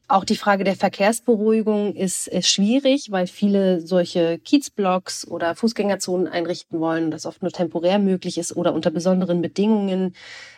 [0.10, 6.80] Auch die Frage der Verkehrsberuhigung ist, ist schwierig, weil viele solche Kiezblocks oder Fußgängerzonen einrichten
[6.80, 10.16] wollen, das oft nur temporär möglich ist oder unter besonderen Bedingungen.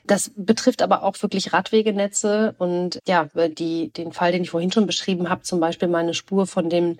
[0.08, 4.88] Das betrifft aber auch wirklich Radwegenetze und ja, die, den Fall, den ich vorhin schon
[4.88, 7.00] beschrieben habe, zum Beispiel mal eine Spur von den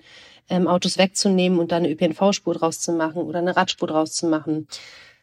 [0.50, 4.26] ähm, Autos wegzunehmen und dann eine ÖPNV-Spur draus zu machen oder eine Radspur draus zu
[4.26, 4.68] machen.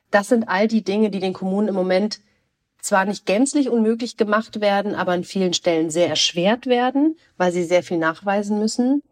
[0.10, 2.22] Das sind all die Dinge, die den Kommunen im Moment
[2.82, 7.63] zwar nicht gänzlich unmöglich gemacht werden, aber an vielen Stellen sehr erschwert werden, weil sie
[7.63, 9.04] sehr viel nachweisen müssen.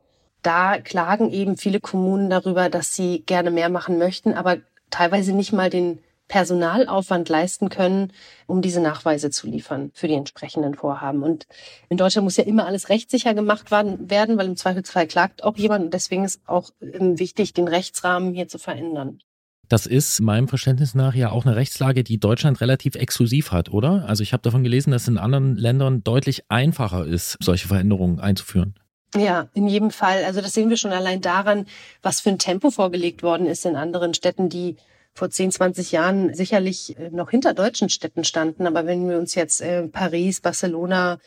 [0.41, 4.58] Da klagen eben viele Kommunen darüber, dass sie gerne mehr machen möchten, aber
[4.89, 8.12] teilweise nicht mal den Personalaufwand leisten können,
[8.47, 11.23] um diese Nachweise zu liefern für die entsprechenden Vorhaben.
[11.23, 11.47] Und
[11.89, 15.86] in Deutschland muss ja immer alles rechtssicher gemacht werden, weil im Zweifelsfall klagt auch jemand.
[15.86, 19.21] Und deswegen ist auch ähm, wichtig, den Rechtsrahmen hier zu verändern.
[19.69, 24.06] Das ist meinem Verständnis nach ja auch eine Rechtslage, die Deutschland relativ exklusiv hat, oder?
[24.08, 28.19] Also ich habe davon gelesen, dass es in anderen Ländern deutlich einfacher ist, solche Veränderungen
[28.19, 28.75] einzuführen.
[29.15, 30.23] Ja, in jedem Fall.
[30.25, 31.65] Also das sehen wir schon allein daran,
[32.01, 34.77] was für ein Tempo vorgelegt worden ist in anderen Städten, die
[35.13, 38.67] vor 10, 20 Jahren sicherlich äh, noch hinter deutschen Städten standen.
[38.67, 41.19] Aber wenn wir uns jetzt äh, Paris, Barcelona,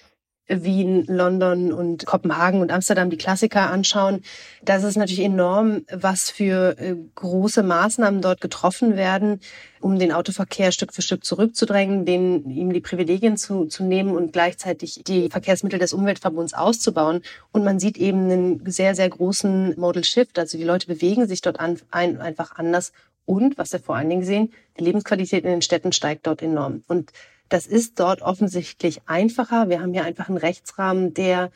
[0.51, 4.23] Wien, London und Kopenhagen und Amsterdam die Klassiker anschauen,
[4.63, 9.41] das ist natürlich enorm, was für äh, große Maßnahmen dort getroffen werden,
[9.81, 14.33] um den Autoverkehr Stück für Stück zurückzudrängen, den, ihm die Privilegien zu, zu nehmen und
[14.33, 17.23] gleichzeitig die Verkehrsmittel des Umweltverbunds auszubauen.
[17.53, 20.39] Und man sieht eben einen sehr, sehr großen Model Shift.
[20.39, 22.93] Also die Leute bewegen sich dort an, ein, einfach anders.
[23.25, 26.83] Und was wir vor allen Dingen sehen, die Lebensqualität in den Städten steigt dort enorm.
[26.89, 27.13] Und
[27.51, 29.69] das ist dort offensichtlich einfacher.
[29.69, 31.51] Wir haben ja einfach einen Rechtsrahmen, der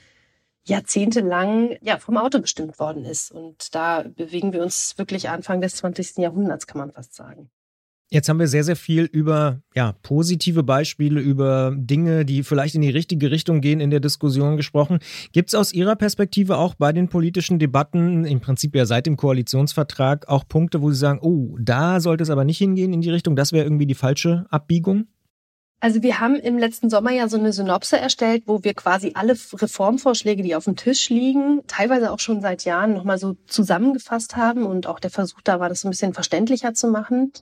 [0.66, 3.30] jahrzehntelang ja vom Auto bestimmt worden ist.
[3.30, 6.18] Und da bewegen wir uns wirklich Anfang des 20.
[6.18, 7.50] Jahrhunderts, kann man fast sagen.
[8.10, 12.82] Jetzt haben wir sehr, sehr viel über ja, positive Beispiele, über Dinge, die vielleicht in
[12.82, 14.98] die richtige Richtung gehen, in der Diskussion gesprochen.
[15.32, 19.16] Gibt es aus Ihrer Perspektive auch bei den politischen Debatten, im Prinzip ja seit dem
[19.16, 23.10] Koalitionsvertrag, auch Punkte, wo Sie sagen, oh, da sollte es aber nicht hingehen in die
[23.10, 25.08] Richtung, das wäre irgendwie die falsche Abbiegung?
[25.84, 29.34] Also wir haben im letzten Sommer ja so eine Synopse erstellt, wo wir quasi alle
[29.34, 34.64] Reformvorschläge, die auf dem Tisch liegen, teilweise auch schon seit Jahren nochmal so zusammengefasst haben
[34.64, 37.32] und auch der Versuch da war, das so ein bisschen verständlicher zu machen.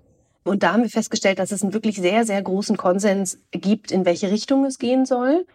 [0.45, 4.05] Und da haben wir festgestellt, dass es einen wirklich sehr, sehr großen Konsens gibt, in
[4.05, 5.47] welche Richtung es gehen soll.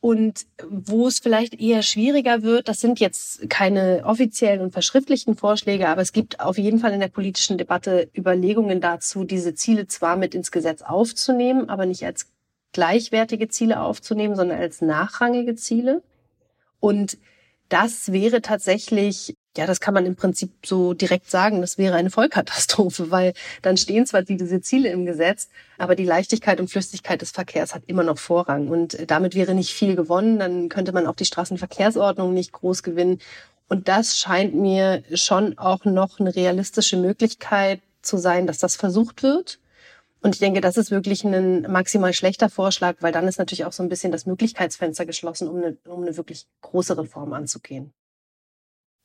[0.00, 5.88] Und wo es vielleicht eher schwieriger wird, das sind jetzt keine offiziellen und verschriftlichten Vorschläge,
[5.88, 10.16] aber es gibt auf jeden Fall in der politischen Debatte Überlegungen dazu, diese Ziele zwar
[10.16, 12.26] mit ins Gesetz aufzunehmen, aber nicht als
[12.72, 16.02] gleichwertige Ziele aufzunehmen, sondern als nachrangige Ziele.
[16.80, 17.16] Und
[17.68, 22.10] das wäre tatsächlich ja, das kann man im Prinzip so direkt sagen, das wäre eine
[22.10, 27.30] Vollkatastrophe, weil dann stehen zwar diese Ziele im Gesetz, aber die Leichtigkeit und Flüssigkeit des
[27.30, 31.16] Verkehrs hat immer noch Vorrang und damit wäre nicht viel gewonnen, dann könnte man auch
[31.16, 33.20] die Straßenverkehrsordnung nicht groß gewinnen
[33.68, 39.22] und das scheint mir schon auch noch eine realistische Möglichkeit zu sein, dass das versucht
[39.22, 39.60] wird.
[40.20, 43.72] Und ich denke, das ist wirklich ein maximal schlechter Vorschlag, weil dann ist natürlich auch
[43.72, 47.92] so ein bisschen das Möglichkeitsfenster geschlossen, um eine, um eine wirklich große Reform anzugehen.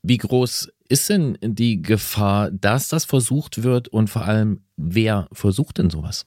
[0.06, 5.78] Wie groß ist denn die Gefahr, dass das versucht wird und vor allem, wer versucht
[5.78, 6.26] denn sowas?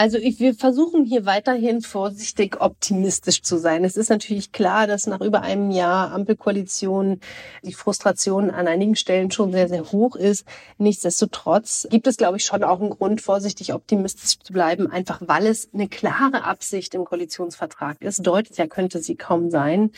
[0.00, 3.84] Also ich, wir versuchen hier weiterhin vorsichtig optimistisch zu sein.
[3.84, 7.20] Es ist natürlich klar, dass nach über einem Jahr Ampelkoalition
[7.62, 10.46] die Frustration an einigen Stellen schon sehr, sehr hoch ist.
[10.78, 15.44] Nichtsdestotrotz gibt es, glaube ich, schon auch einen Grund, vorsichtig optimistisch zu bleiben, einfach weil
[15.44, 18.26] es eine klare Absicht im Koalitionsvertrag ist.
[18.26, 19.90] Deutlicher könnte sie kaum sein.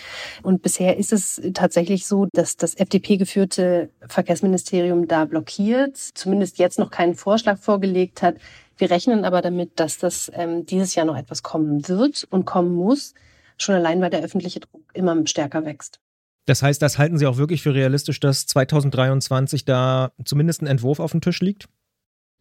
[0.43, 6.91] Und bisher ist es tatsächlich so, dass das FDP-geführte Verkehrsministerium da blockiert, zumindest jetzt noch
[6.91, 8.35] keinen Vorschlag vorgelegt hat.
[8.83, 12.75] Wir rechnen aber damit, dass das ähm, dieses Jahr noch etwas kommen wird und kommen
[12.75, 13.15] muss,
[13.57, 16.01] schon allein weil der öffentliche Druck immer stärker wächst.
[16.47, 20.99] Das heißt, das halten Sie auch wirklich für realistisch, dass 2023 da zumindest ein Entwurf
[20.99, 21.69] auf dem Tisch liegt?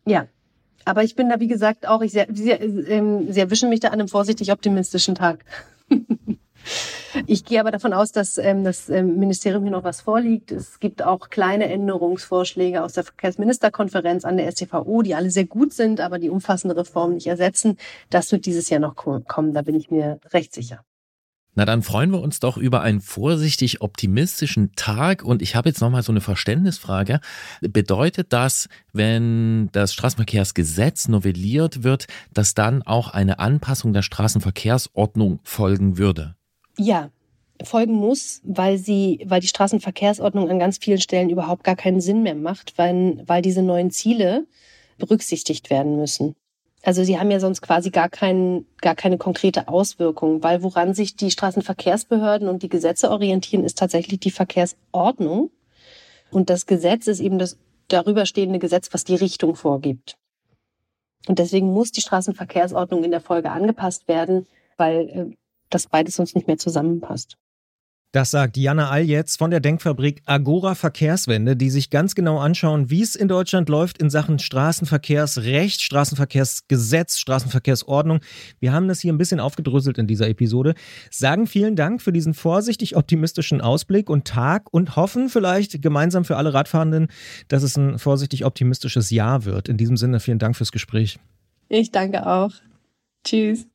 [0.07, 0.25] Ja,
[0.83, 3.89] aber ich bin da, wie gesagt, auch, ich, sehr, Sie, ähm, Sie erwischen mich da
[3.89, 5.45] an einem vorsichtig optimistischen Tag.
[7.27, 10.51] Ich gehe aber davon aus, dass ähm, das ähm, Ministerium hier noch was vorliegt.
[10.51, 15.73] Es gibt auch kleine Änderungsvorschläge aus der Verkehrsministerkonferenz an der STVO, die alle sehr gut
[15.73, 17.77] sind, aber die umfassende Reform nicht ersetzen.
[18.09, 20.83] Das wird dieses Jahr noch kommen, da bin ich mir recht sicher.
[21.53, 25.21] Na, dann freuen wir uns doch über einen vorsichtig optimistischen Tag.
[25.21, 27.19] Und ich habe jetzt nochmal so eine Verständnisfrage.
[27.59, 35.97] Bedeutet das, wenn das Straßenverkehrsgesetz novelliert wird, dass dann auch eine Anpassung der Straßenverkehrsordnung folgen
[35.97, 36.35] würde?
[36.77, 37.09] Ja,
[37.63, 42.23] folgen muss, weil sie, weil die Straßenverkehrsordnung an ganz vielen Stellen überhaupt gar keinen Sinn
[42.23, 44.47] mehr macht, weil, weil diese neuen Ziele
[44.97, 46.35] berücksichtigt werden müssen.
[46.83, 51.15] Also sie haben ja sonst quasi gar, kein, gar keine konkrete Auswirkung, weil woran sich
[51.15, 55.51] die Straßenverkehrsbehörden und die Gesetze orientieren, ist tatsächlich die Verkehrsordnung.
[56.31, 57.57] Und das Gesetz ist eben das
[57.87, 60.15] darüber stehende Gesetz, was die Richtung vorgibt.
[61.27, 65.35] Und deswegen muss die Straßenverkehrsordnung in der Folge angepasst werden, weil
[65.71, 67.37] äh, das beides sonst nicht mehr zusammenpasst.
[68.13, 72.89] Das sagt Jana All jetzt von der Denkfabrik Agora Verkehrswende, die sich ganz genau anschauen,
[72.89, 78.19] wie es in Deutschland läuft in Sachen Straßenverkehrsrecht, Straßenverkehrsgesetz, Straßenverkehrsordnung.
[78.59, 80.73] Wir haben das hier ein bisschen aufgedröselt in dieser Episode.
[81.09, 86.35] Sagen vielen Dank für diesen vorsichtig optimistischen Ausblick und Tag und hoffen vielleicht gemeinsam für
[86.35, 87.07] alle Radfahrenden,
[87.47, 89.69] dass es ein vorsichtig optimistisches Jahr wird.
[89.69, 91.17] In diesem Sinne vielen Dank fürs Gespräch.
[91.69, 92.51] Ich danke auch.
[93.23, 93.67] Tschüss.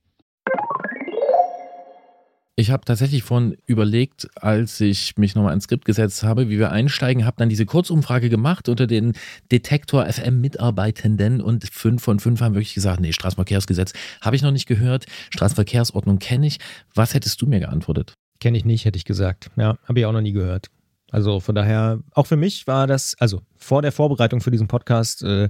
[2.58, 6.72] Ich habe tatsächlich von überlegt, als ich mich nochmal ins Skript gesetzt habe, wie wir
[6.72, 9.12] einsteigen, habe dann diese Kurzumfrage gemacht unter den
[9.52, 13.92] Detektor FM Mitarbeitenden und fünf von fünf haben wirklich gesagt, nee, Straßenverkehrsgesetz
[14.22, 16.58] habe ich noch nicht gehört, Straßenverkehrsordnung kenne ich.
[16.94, 18.14] Was hättest du mir geantwortet?
[18.40, 19.50] Kenne ich nicht, hätte ich gesagt.
[19.56, 20.70] Ja, habe ich auch noch nie gehört.
[21.12, 25.22] Also von daher, auch für mich war das, also vor der Vorbereitung für diesen Podcast,
[25.22, 25.48] äh,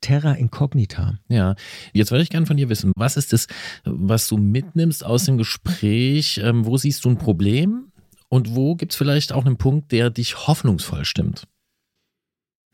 [0.00, 1.18] Terra Incognita.
[1.28, 1.54] Ja,
[1.92, 3.46] jetzt würde ich gerne von dir wissen, was ist das,
[3.84, 6.40] was du mitnimmst aus dem Gespräch?
[6.42, 7.92] Ähm, wo siehst du ein Problem?
[8.28, 11.46] Und wo gibt es vielleicht auch einen Punkt, der dich hoffnungsvoll stimmt?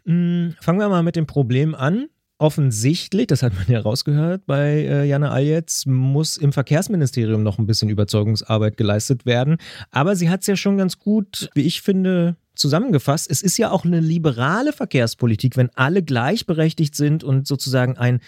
[0.06, 2.08] Hm, fangen wir mal mit dem Problem an
[2.42, 7.66] offensichtlich, das hat man ja rausgehört bei äh, Jana Aljetz, muss im Verkehrsministerium noch ein
[7.66, 9.56] bisschen Überzeugungsarbeit geleistet werden.
[9.92, 13.70] Aber sie hat es ja schon ganz gut, wie ich finde, zusammengefasst, es ist ja
[13.70, 18.20] auch eine liberale Verkehrspolitik, wenn alle gleichberechtigt sind und sozusagen ein,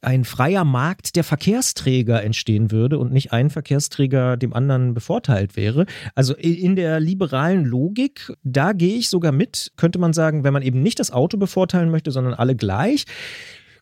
[0.00, 5.86] ein freier Markt der Verkehrsträger entstehen würde und nicht ein Verkehrsträger dem anderen bevorteilt wäre.
[6.14, 10.62] Also in der liberalen Logik, da gehe ich sogar mit, könnte man sagen, wenn man
[10.62, 13.04] eben nicht das Auto bevorteilen möchte, sondern alle gleich,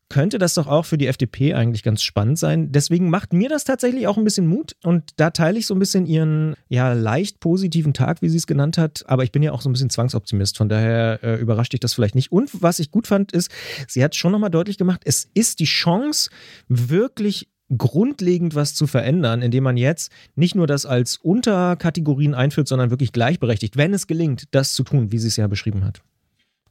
[0.09, 2.73] könnte das doch auch für die FDP eigentlich ganz spannend sein.
[2.73, 5.79] Deswegen macht mir das tatsächlich auch ein bisschen Mut und da teile ich so ein
[5.79, 9.05] bisschen ihren ja leicht positiven Tag, wie sie es genannt hat.
[9.07, 11.95] Aber ich bin ja auch so ein bisschen Zwangsoptimist, von daher äh, überrascht dich das
[11.95, 12.33] vielleicht nicht.
[12.33, 13.51] Und was ich gut fand, ist,
[13.87, 16.31] sie hat schon nochmal deutlich gemacht, es ist die Chance,
[16.69, 22.91] wirklich grundlegend was zu verändern, indem man jetzt nicht nur das als Unterkategorien einführt, sondern
[22.91, 26.01] wirklich gleichberechtigt, wenn es gelingt, das zu tun, wie sie es ja beschrieben hat.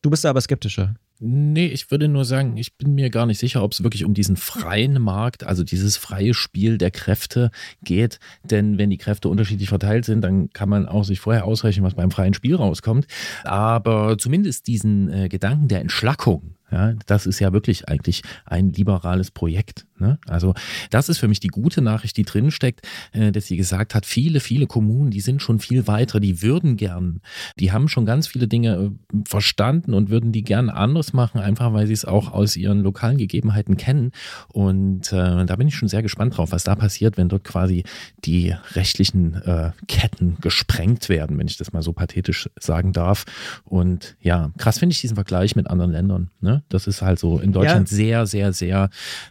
[0.02, 0.96] Du bist da aber skeptischer.
[1.20, 4.14] Nee, ich würde nur sagen, ich bin mir gar nicht sicher, ob es wirklich um
[4.14, 7.50] diesen freien Markt, also dieses freie Spiel der Kräfte
[7.84, 8.20] geht.
[8.44, 11.96] Denn wenn die Kräfte unterschiedlich verteilt sind, dann kann man auch sich vorher ausrechnen, was
[11.96, 13.08] beim freien Spiel rauskommt.
[13.44, 19.32] Aber zumindest diesen äh, Gedanken der Entschlackung, ja, das ist ja wirklich eigentlich ein liberales
[19.32, 19.86] Projekt.
[20.00, 20.20] Ne?
[20.28, 20.54] Also
[20.90, 22.82] das ist für mich die gute Nachricht, die drin steckt,
[23.14, 26.76] äh, dass sie gesagt hat, viele, viele Kommunen, die sind schon viel weiter, die würden
[26.76, 27.22] gern,
[27.60, 31.74] die haben schon ganz viele Dinge äh, verstanden und würden die gern anders machen, einfach
[31.74, 34.12] weil sie es auch aus ihren lokalen Gegebenheiten kennen.
[34.50, 37.84] Und äh, da bin ich schon sehr gespannt drauf, was da passiert, wenn dort quasi
[38.26, 43.26] die rechtlichen äh, Ketten gesprengt werden, wenn ich das mal so pathetisch sagen darf.
[43.64, 46.30] Und ja, krass finde ich diesen Vergleich mit anderen Ländern.
[46.42, 46.57] Ne?
[46.70, 48.90] Das ist halt so in Deutschland ja, sehr, sehr, sehr.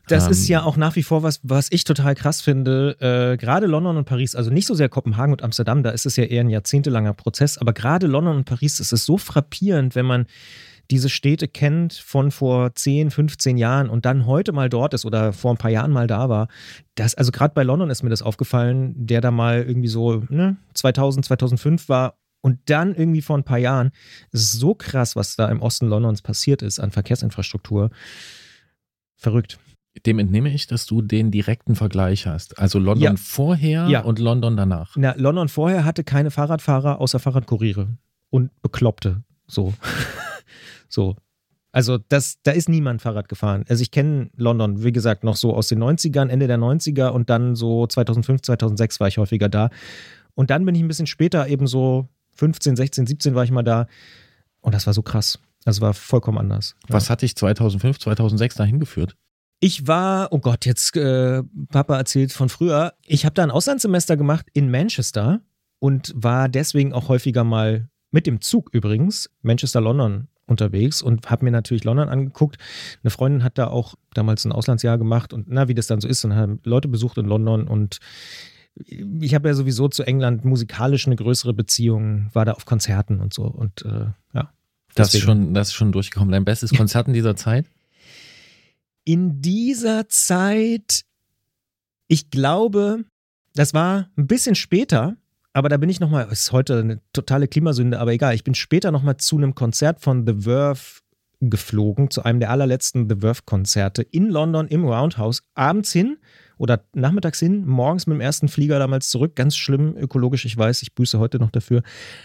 [0.08, 2.96] Das ähm, ist ja auch nach wie vor was, was ich total krass finde.
[3.00, 6.16] Äh, gerade London und Paris, also nicht so sehr Kopenhagen und Amsterdam, da ist es
[6.16, 10.06] ja eher ein jahrzehntelanger Prozess, aber gerade London und Paris ist es so frappierend, wenn
[10.06, 10.26] man
[10.90, 15.32] diese Städte kennt von vor 10, 15 Jahren und dann heute mal dort ist oder
[15.32, 16.48] vor ein paar Jahren mal da war.
[16.94, 20.56] Das, also gerade bei London ist mir das aufgefallen, der da mal irgendwie so ne,
[20.74, 22.14] 2000, 2005 war
[22.46, 23.90] und dann irgendwie vor ein paar Jahren,
[24.30, 27.90] ist so krass, was da im Osten Londons passiert ist an Verkehrsinfrastruktur.
[29.16, 29.58] Verrückt.
[30.06, 32.56] Dem entnehme ich, dass du den direkten Vergleich hast.
[32.60, 33.14] Also London ja.
[33.16, 34.02] vorher ja.
[34.02, 34.94] und London danach.
[34.94, 37.88] Na, London vorher hatte keine Fahrradfahrer außer Fahrradkuriere
[38.30, 39.24] und Bekloppte.
[39.48, 39.74] So.
[40.88, 41.16] so.
[41.72, 43.64] Also das, da ist niemand Fahrrad gefahren.
[43.68, 47.28] Also ich kenne London, wie gesagt, noch so aus den 90ern, Ende der 90er und
[47.28, 49.70] dann so 2005, 2006 war ich häufiger da.
[50.36, 53.62] Und dann bin ich ein bisschen später eben so 15, 16, 17 war ich mal
[53.62, 53.86] da.
[54.60, 55.38] Und das war so krass.
[55.64, 56.76] Das war vollkommen anders.
[56.88, 59.16] Was hat dich 2005, 2006 dahin geführt?
[59.58, 62.94] Ich war, oh Gott, jetzt äh, Papa erzählt von früher.
[63.04, 65.40] Ich habe da ein Auslandssemester gemacht in Manchester
[65.78, 71.44] und war deswegen auch häufiger mal mit dem Zug übrigens, Manchester, London unterwegs und habe
[71.44, 72.58] mir natürlich London angeguckt.
[73.02, 76.08] Eine Freundin hat da auch damals ein Auslandsjahr gemacht und na, wie das dann so
[76.08, 77.98] ist, und haben Leute besucht in London und
[78.84, 83.32] ich habe ja sowieso zu England musikalisch eine größere Beziehung, war da auf Konzerten und
[83.32, 84.52] so und äh, ja.
[84.94, 86.32] Das ist, schon, das ist schon durchgekommen.
[86.32, 87.66] Dein bestes Konzert in dieser Zeit?
[89.04, 91.04] In dieser Zeit,
[92.08, 93.04] ich glaube,
[93.54, 95.16] das war ein bisschen später,
[95.52, 98.90] aber da bin ich nochmal, ist heute eine totale Klimasünde, aber egal, ich bin später
[98.90, 101.02] nochmal zu einem Konzert von The Verve
[101.40, 106.16] geflogen, zu einem der allerletzten The Verve-Konzerte in London im Roundhouse, abends hin
[106.58, 109.36] oder nachmittags hin, morgens mit dem ersten Flieger damals zurück.
[109.36, 111.82] Ganz schlimm ökologisch, ich weiß, ich büße heute noch dafür.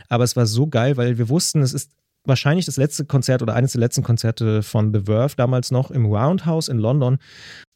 [0.09, 1.91] Aber es war so geil, weil wir wussten, es ist
[2.23, 6.05] wahrscheinlich das letzte Konzert oder eines der letzten Konzerte von The Verve damals noch im
[6.05, 7.17] Roundhouse in London.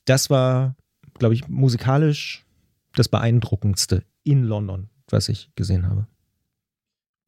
[0.05, 0.75] Das war,
[1.17, 2.45] glaube ich, musikalisch
[2.93, 6.07] das beeindruckendste in London was ich gesehen habe.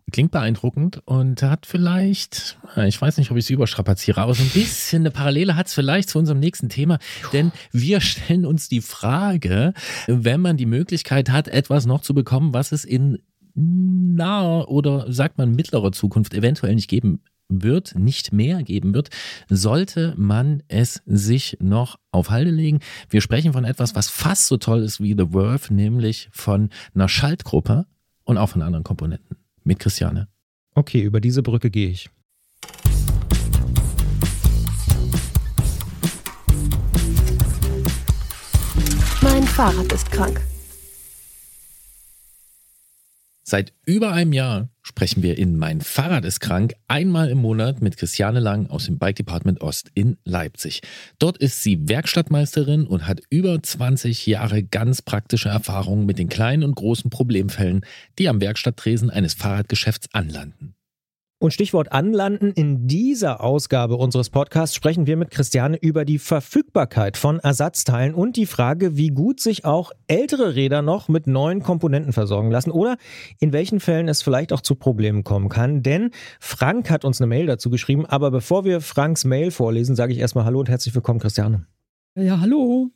[0.10, 4.50] Klingt beeindruckend und hat vielleicht, ich weiß nicht, ob ich es überstrapaziere, aber so ein
[4.50, 6.98] bisschen eine Parallele hat es vielleicht zu unserem nächsten Thema.
[7.34, 9.74] Denn wir stellen uns die Frage,
[10.08, 13.20] wenn man die Möglichkeit hat, etwas noch zu bekommen, was es in
[13.54, 19.10] naher oder sagt man mittlerer Zukunft eventuell nicht geben wird, nicht mehr geben wird,
[19.50, 22.80] sollte man es sich noch auf Halde legen.
[23.10, 27.10] Wir sprechen von etwas, was fast so toll ist wie The Verve, nämlich von einer
[27.10, 27.88] Schaltgruppe
[28.24, 29.38] und auch von anderen Komponenten.
[29.67, 30.30] Mit Christiane.
[30.75, 32.10] Okay, über diese Brücke gehe ich.
[39.21, 40.39] Mein Fahrrad ist krank.
[43.43, 47.97] Seit über einem Jahr sprechen wir in Mein Fahrrad ist krank einmal im Monat mit
[47.97, 50.82] Christiane Lang aus dem Bike Department Ost in Leipzig.
[51.19, 56.63] Dort ist sie Werkstattmeisterin und hat über 20 Jahre ganz praktische Erfahrungen mit den kleinen
[56.63, 57.86] und großen Problemfällen,
[58.17, 60.76] die am Werkstatttresen eines Fahrradgeschäfts anlanden.
[61.39, 67.15] Und Stichwort Anlanden, in dieser Ausgabe unseres Podcasts sprechen wir mit Christiane über die Verfügbarkeit
[67.15, 72.12] von Ersatzteilen und die Frage, wie gut sich auch ältere Räder noch mit neuen Komponenten
[72.12, 72.97] versorgen lassen oder
[73.39, 75.84] in welchen Fällen es vielleicht auch zu Problemen kommen kann.
[75.84, 80.13] Denn Frank hat uns eine Mail dazu geschrieben, aber bevor wir Franks Mail vorlesen, sage
[80.13, 81.67] ich erstmal Hallo und herzlich willkommen, Christiane.
[82.15, 82.89] Ja, hallo.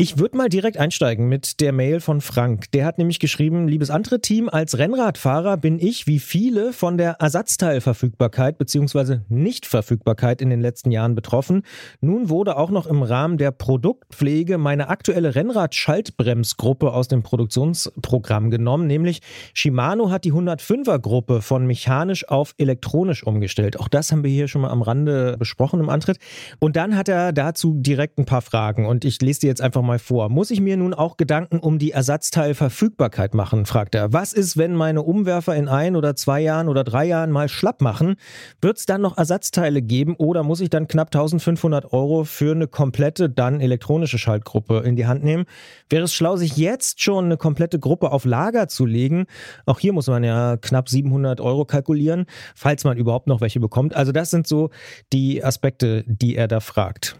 [0.00, 2.70] Ich würde mal direkt einsteigen mit der Mail von Frank.
[2.70, 7.14] Der hat nämlich geschrieben, liebes andere Team, als Rennradfahrer bin ich wie viele von der
[7.18, 9.22] Ersatzteilverfügbarkeit bzw.
[9.28, 11.62] Nichtverfügbarkeit in den letzten Jahren betroffen.
[12.00, 18.86] Nun wurde auch noch im Rahmen der Produktpflege meine aktuelle Rennrad-Schaltbremsgruppe aus dem Produktionsprogramm genommen,
[18.86, 19.18] nämlich
[19.52, 23.80] Shimano hat die 105er Gruppe von mechanisch auf elektronisch umgestellt.
[23.80, 26.18] Auch das haben wir hier schon mal am Rande besprochen im Antritt.
[26.60, 29.87] Und dann hat er dazu direkt ein paar Fragen und ich lese dir jetzt einfach
[29.87, 30.28] mal mal vor.
[30.28, 34.12] Muss ich mir nun auch Gedanken um die Ersatzteilverfügbarkeit machen, fragt er.
[34.12, 37.80] Was ist, wenn meine Umwerfer in ein oder zwei Jahren oder drei Jahren mal schlapp
[37.80, 38.14] machen?
[38.60, 42.68] Wird es dann noch Ersatzteile geben oder muss ich dann knapp 1500 Euro für eine
[42.68, 45.46] komplette, dann elektronische Schaltgruppe in die Hand nehmen?
[45.90, 49.26] Wäre es schlau, sich jetzt schon eine komplette Gruppe auf Lager zu legen?
[49.66, 53.96] Auch hier muss man ja knapp 700 Euro kalkulieren, falls man überhaupt noch welche bekommt.
[53.96, 54.70] Also das sind so
[55.12, 57.18] die Aspekte, die er da fragt.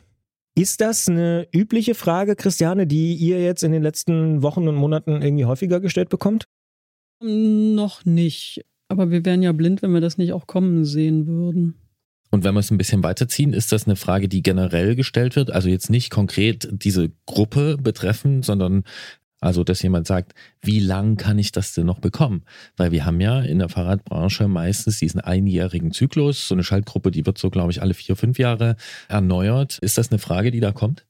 [0.59, 5.23] Ist das eine übliche Frage, Christiane, die ihr jetzt in den letzten Wochen und Monaten
[5.23, 6.49] irgendwie häufiger gestellt bekommt?
[7.23, 8.65] Noch nicht.
[8.89, 11.75] Aber wir wären ja blind, wenn wir das nicht auch kommen sehen würden.
[12.33, 15.53] Und wenn wir es ein bisschen weiterziehen, ist das eine Frage, die generell gestellt wird?
[15.53, 18.83] Also jetzt nicht konkret diese Gruppe betreffen, sondern
[19.41, 22.43] also, dass jemand sagt, wie lang kann ich das denn noch bekommen?
[22.77, 26.49] Weil wir haben ja in der Fahrradbranche meistens diesen einjährigen Zyklus.
[26.49, 28.77] So eine Schaltgruppe, die wird so, glaube ich, alle vier, fünf Jahre
[29.09, 29.79] erneuert.
[29.81, 31.07] Ist das eine Frage, die da kommt?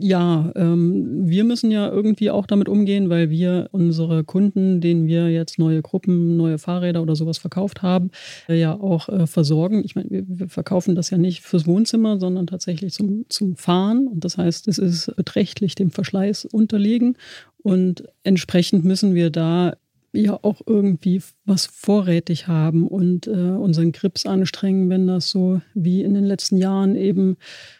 [0.00, 5.30] Ja, ähm, wir müssen ja irgendwie auch damit umgehen, weil wir unsere Kunden, denen wir
[5.30, 8.10] jetzt neue Gruppen, neue Fahrräder oder sowas verkauft haben,
[8.48, 9.82] äh, ja auch äh, versorgen.
[9.84, 14.08] Ich meine, wir, wir, verkaufen das ja nicht fürs Wohnzimmer, sondern tatsächlich zum, zum Fahren.
[14.08, 17.16] Und das heißt, es ist beträchtlich dem Verschleiß unterlegen.
[17.62, 19.74] Und entsprechend müssen wir da
[20.12, 26.02] ja auch irgendwie was vorrätig haben und äh, unseren Grips anstrengen, wenn das so wie
[26.02, 27.36] in den letzten Jahren eben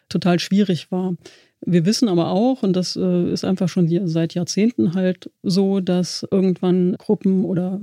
[0.09, 1.15] total schwierig war.
[1.67, 6.27] Wir wissen aber auch, und das äh, ist einfach schon seit Jahrzehnten halt so, dass
[6.31, 7.81] irgendwann Gruppen oder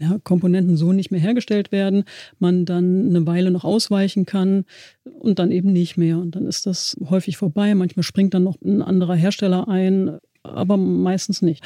[0.00, 2.04] ja, Komponenten so nicht mehr hergestellt werden,
[2.38, 4.64] man dann eine Weile noch ausweichen kann
[5.04, 6.18] und dann eben nicht mehr.
[6.18, 7.74] Und dann ist das häufig vorbei.
[7.74, 11.64] Manchmal springt dann noch ein anderer Hersteller ein, aber meistens nicht.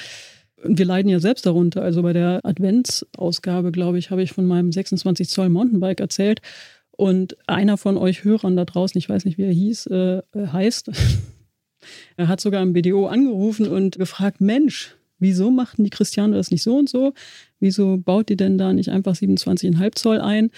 [0.64, 1.82] Wir leiden ja selbst darunter.
[1.82, 6.40] Also bei der Adventsausgabe, glaube ich, habe ich von meinem 26 Zoll Mountainbike erzählt.
[6.92, 10.90] Und einer von euch Hörern da draußen, ich weiß nicht, wie er hieß, äh, heißt,
[12.16, 16.62] Er hat sogar im BDO angerufen und gefragt, Mensch, wieso machten die Christiane das nicht
[16.62, 17.14] so und so?
[17.60, 20.50] Wieso baut die denn da nicht einfach 27,5 Zoll ein?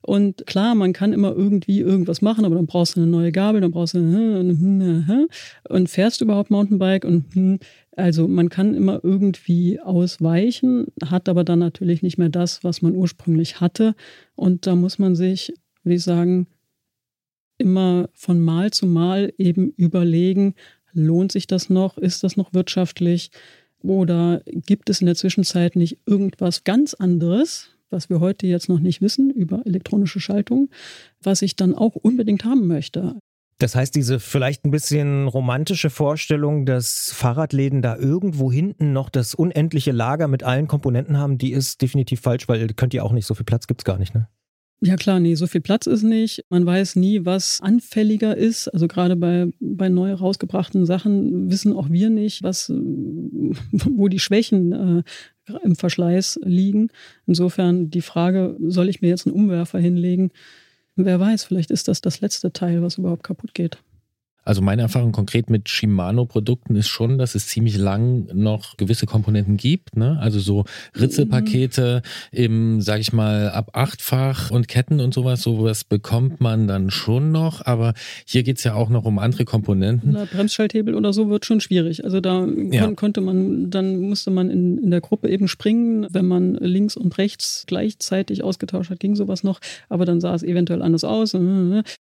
[0.00, 3.60] Und klar, man kann immer irgendwie irgendwas machen, aber dann brauchst du eine neue Gabel,
[3.60, 5.28] dann brauchst du eine,
[5.68, 7.58] und fährst du überhaupt Mountainbike und hm,
[7.96, 12.96] also man kann immer irgendwie ausweichen, hat aber dann natürlich nicht mehr das, was man
[12.96, 13.94] ursprünglich hatte.
[14.34, 15.52] Und da muss man sich,
[15.82, 16.46] würde ich sagen,
[17.58, 20.54] immer von Mal zu Mal eben überlegen,
[20.92, 23.30] lohnt sich das noch, ist das noch wirtschaftlich
[23.80, 28.80] oder gibt es in der Zwischenzeit nicht irgendwas ganz anderes, was wir heute jetzt noch
[28.80, 30.70] nicht wissen über elektronische Schaltung,
[31.22, 33.16] was ich dann auch unbedingt haben möchte.
[33.58, 39.34] Das heißt, diese vielleicht ein bisschen romantische Vorstellung, dass Fahrradläden da irgendwo hinten noch das
[39.34, 43.26] unendliche Lager mit allen Komponenten haben, die ist definitiv falsch, weil könnt ihr auch nicht,
[43.26, 44.28] so viel Platz gibt es gar nicht, ne?
[44.84, 46.44] Ja klar, nee, so viel Platz ist nicht.
[46.48, 48.66] Man weiß nie, was anfälliger ist.
[48.66, 52.68] Also gerade bei, bei neu rausgebrachten Sachen wissen auch wir nicht, was,
[53.70, 55.04] wo die Schwächen
[55.46, 56.88] äh, im Verschleiß liegen.
[57.28, 60.32] Insofern die Frage, soll ich mir jetzt einen Umwerfer hinlegen?
[60.96, 63.78] Wer weiß, vielleicht ist das das letzte Teil, was überhaupt kaputt geht.
[64.44, 69.56] Also meine Erfahrung konkret mit Shimano-Produkten ist schon, dass es ziemlich lang noch gewisse Komponenten
[69.56, 69.96] gibt.
[69.96, 70.18] Ne?
[70.20, 70.64] Also so
[70.98, 76.90] Ritzelpakete im, sag ich mal, ab achtfach und Ketten und sowas, sowas bekommt man dann
[76.90, 77.64] schon noch.
[77.64, 77.94] Aber
[78.26, 80.12] hier geht's ja auch noch um andere Komponenten.
[80.12, 82.04] Na, Bremsschalthebel oder so wird schon schwierig.
[82.04, 82.90] Also da ja.
[82.92, 86.06] konnte man, dann musste man in, in der Gruppe eben springen.
[86.10, 89.60] Wenn man links und rechts gleichzeitig ausgetauscht hat, ging sowas noch.
[89.88, 91.34] Aber dann sah es eventuell anders aus.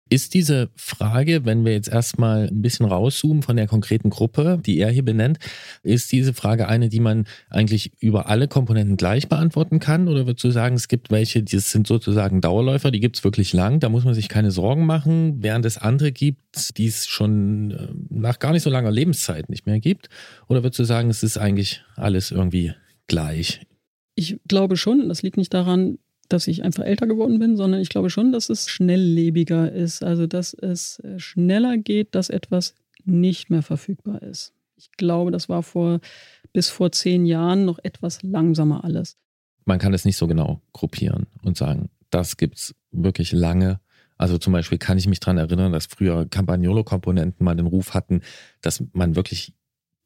[0.07, 4.77] Ist diese Frage, wenn wir jetzt erstmal ein bisschen rauszoomen von der konkreten Gruppe, die
[4.77, 5.39] er hier benennt,
[5.81, 10.07] ist diese Frage eine, die man eigentlich über alle Komponenten gleich beantworten kann?
[10.07, 13.51] Oder würdest du sagen, es gibt welche, die sind sozusagen Dauerläufer, die gibt es wirklich
[13.51, 17.71] lang, da muss man sich keine Sorgen machen, während es andere gibt, die es schon
[17.71, 20.09] äh, nach gar nicht so langer Lebenszeit nicht mehr gibt?
[20.47, 22.73] Oder würdest du sagen, es ist eigentlich alles irgendwie
[23.07, 23.61] gleich?
[24.13, 25.97] Ich glaube schon, das liegt nicht daran,
[26.29, 30.03] dass ich einfach älter geworden bin, sondern ich glaube schon, dass es schnelllebiger ist.
[30.03, 34.53] Also, dass es äh, schneller geht, dass etwas nicht mehr verfügbar ist.
[34.75, 35.99] Ich glaube, das war vor
[36.53, 39.17] bis vor zehn Jahren noch etwas langsamer alles.
[39.65, 43.79] Man kann es nicht so genau gruppieren und sagen, das gibt es wirklich lange.
[44.17, 48.21] Also zum Beispiel kann ich mich daran erinnern, dass früher Campagnolo-Komponenten mal den Ruf hatten,
[48.61, 49.53] dass man wirklich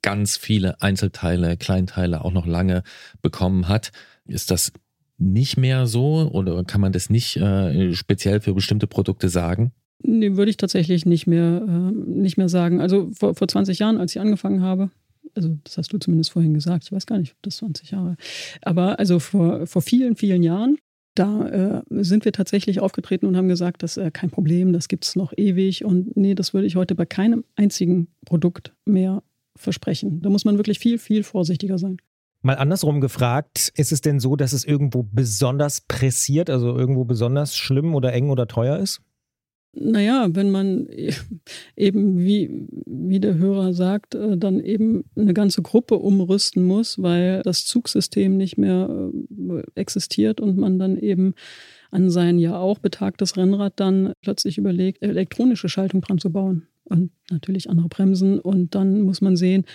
[0.02, 2.84] ganz viele Einzelteile, Kleinteile auch noch lange
[3.22, 3.92] bekommen hat.
[4.26, 4.72] Ist das
[5.20, 9.72] nicht mehr so oder kann man das nicht äh, speziell für bestimmte Produkte sagen?
[10.02, 12.80] Nee, würde ich tatsächlich nicht mehr, äh, nicht mehr sagen.
[12.80, 14.90] Also vor, vor 20 Jahren, als ich angefangen habe,
[15.36, 18.16] also das hast du zumindest vorhin gesagt, ich weiß gar nicht, ob das 20 Jahre,
[18.62, 20.78] aber also vor, vor vielen, vielen Jahren,
[21.16, 24.88] da äh, sind wir tatsächlich aufgetreten und haben gesagt, das ist äh, kein Problem, das
[24.88, 29.22] gibt es noch ewig und nee, das würde ich heute bei keinem einzigen Produkt mehr
[29.56, 30.22] versprechen.
[30.22, 31.98] Da muss man wirklich viel, viel vorsichtiger sein.
[32.42, 37.56] Mal andersrum gefragt, ist es denn so, dass es irgendwo besonders pressiert, also irgendwo besonders
[37.56, 39.02] schlimm oder eng oder teuer ist?
[39.74, 40.88] Naja, wenn man
[41.76, 47.42] eben, wie, wie der Hörer sagt, äh, dann eben eine ganze Gruppe umrüsten muss, weil
[47.44, 51.34] das Zugsystem nicht mehr äh, existiert und man dann eben
[51.92, 57.12] an sein ja auch betagtes Rennrad dann plötzlich überlegt, elektronische Schaltung dran zu bauen und
[57.30, 58.40] natürlich andere Bremsen.
[58.40, 59.66] Und dann muss man sehen,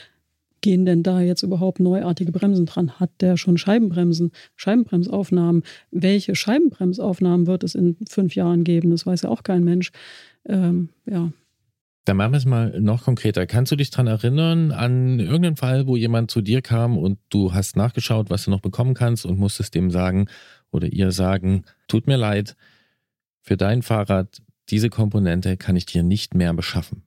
[0.65, 2.99] gehen denn da jetzt überhaupt neuartige Bremsen dran?
[2.99, 5.63] Hat der schon Scheibenbremsen, Scheibenbremsaufnahmen?
[5.91, 8.91] Welche Scheibenbremsaufnahmen wird es in fünf Jahren geben?
[8.91, 9.93] Das weiß ja auch kein Mensch.
[10.49, 11.31] Ähm, ja.
[12.07, 13.47] Dann machen wir es mal noch konkreter.
[13.47, 17.53] Kannst du dich daran erinnern an irgendeinen Fall, wo jemand zu dir kam und du
[17.53, 20.29] hast nachgeschaut, was du noch bekommen kannst und musstest dem sagen
[20.71, 22.57] oder ihr sagen, tut mir leid,
[23.43, 24.41] für dein Fahrrad,
[24.71, 27.03] diese Komponente kann ich dir nicht mehr beschaffen.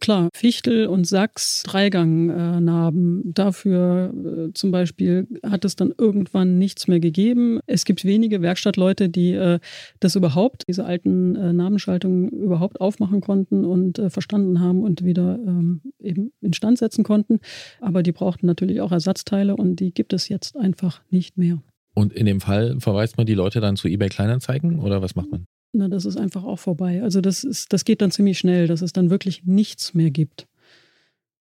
[0.00, 3.22] Klar, Fichtel und Sachs Dreigangnarben.
[3.34, 7.60] Dafür äh, zum Beispiel hat es dann irgendwann nichts mehr gegeben.
[7.66, 9.58] Es gibt wenige Werkstattleute, die äh,
[10.00, 15.38] das überhaupt, diese alten äh, Namensschaltungen überhaupt aufmachen konnten und äh, verstanden haben und wieder
[15.46, 17.38] ähm, eben instand setzen konnten.
[17.80, 21.62] Aber die brauchten natürlich auch Ersatzteile und die gibt es jetzt einfach nicht mehr.
[21.92, 25.30] Und in dem Fall verweist man die Leute dann zu eBay Kleinanzeigen oder was macht
[25.30, 25.44] man?
[25.72, 27.02] Na, das ist einfach auch vorbei.
[27.02, 30.48] Also das ist, das geht dann ziemlich schnell, dass es dann wirklich nichts mehr gibt.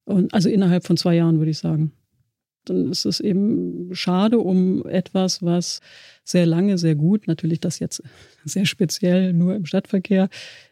[0.06, 1.92] Und also innerhalb von zwei Jahren würde ich sagen.
[2.66, 5.82] Dann ist es eben schade um etwas, was
[6.24, 8.04] sehr lange, sehr gut, natürlich das jetzt
[8.46, 10.30] sehr speziell nur im Stadtverkehr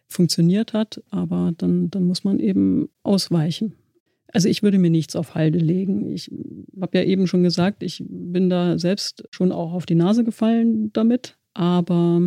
[0.08, 3.74] funktioniert hat, aber dann, dann muss man eben ausweichen.
[4.34, 6.12] Also ich würde mir nichts auf Halde legen.
[6.14, 6.32] Ich
[6.80, 10.92] habe ja eben schon gesagt, ich bin da selbst schon auch auf die Nase gefallen
[10.94, 12.22] damit, aber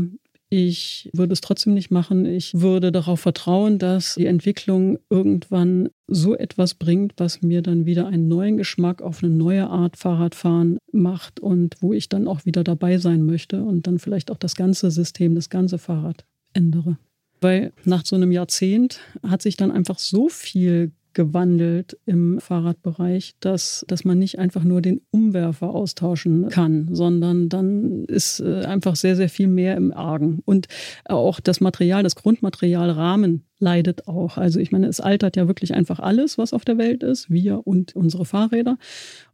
[0.52, 2.26] Ich würde es trotzdem nicht machen.
[2.26, 8.08] Ich würde darauf vertrauen, dass die Entwicklung irgendwann so etwas bringt, was mir dann wieder
[8.08, 12.64] einen neuen Geschmack auf eine neue Art Fahrradfahren macht und wo ich dann auch wieder
[12.64, 16.98] dabei sein möchte und dann vielleicht auch das ganze System, das ganze Fahrrad ändere.
[17.40, 23.84] Weil nach so einem Jahrzehnt hat sich dann einfach so viel gewandelt im Fahrradbereich, dass,
[23.88, 29.16] dass man nicht einfach nur den Umwerfer austauschen kann, sondern dann ist äh, einfach sehr,
[29.16, 30.40] sehr viel mehr im Argen.
[30.44, 30.68] Und
[31.04, 34.36] auch das Material, das Grundmaterial Rahmen leidet auch.
[34.38, 37.66] Also ich meine, es altert ja wirklich einfach alles, was auf der Welt ist, wir
[37.66, 38.78] und unsere Fahrräder.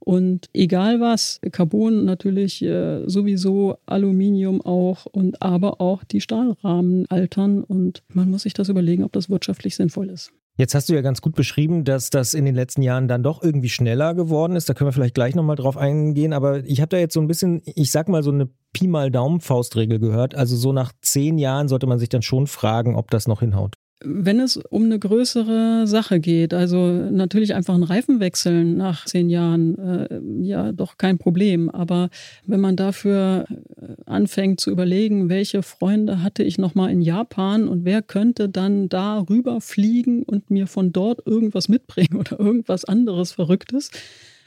[0.01, 7.62] Und egal was, Carbon natürlich äh, sowieso, Aluminium auch und aber auch die Stahlrahmen altern
[7.62, 10.33] und man muss sich das überlegen, ob das wirtschaftlich sinnvoll ist.
[10.59, 13.42] Jetzt hast du ja ganz gut beschrieben, dass das in den letzten Jahren dann doch
[13.42, 14.68] irgendwie schneller geworden ist.
[14.68, 16.32] Da können wir vielleicht gleich nochmal drauf eingehen.
[16.32, 19.11] Aber ich habe da jetzt so ein bisschen, ich sag mal, so eine Pi mal
[19.11, 20.34] Daumen-Faustregel gehört.
[20.34, 23.74] Also so nach zehn Jahren sollte man sich dann schon fragen, ob das noch hinhaut.
[24.05, 29.30] Wenn es um eine größere Sache geht, also natürlich einfach einen Reifen wechseln nach zehn
[29.30, 31.70] Jahren, äh, ja, doch kein Problem.
[31.70, 32.11] Aber
[32.44, 37.86] wenn man dafür äh, anfängt zu überlegen, welche Freunde hatte ich nochmal in Japan und
[37.86, 43.90] wer könnte dann da rüberfliegen und mir von dort irgendwas mitbringen oder irgendwas anderes Verrücktes,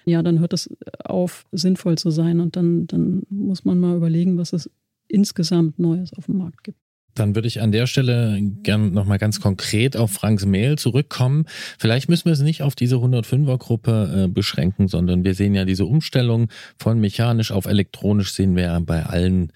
[0.05, 0.69] ja, dann hört es
[1.03, 2.39] auf, sinnvoll zu sein.
[2.39, 4.69] Und dann, dann muss man mal überlegen, was es
[5.07, 6.77] insgesamt Neues auf dem Markt gibt.
[7.15, 11.45] Dann würde ich an der Stelle gern nochmal ganz konkret auf Franks Mail zurückkommen.
[11.77, 15.85] Vielleicht müssen wir es nicht auf diese 105er-Gruppe äh, beschränken, sondern wir sehen ja diese
[15.85, 19.51] Umstellung von mechanisch auf elektronisch sehen wir ja bei allen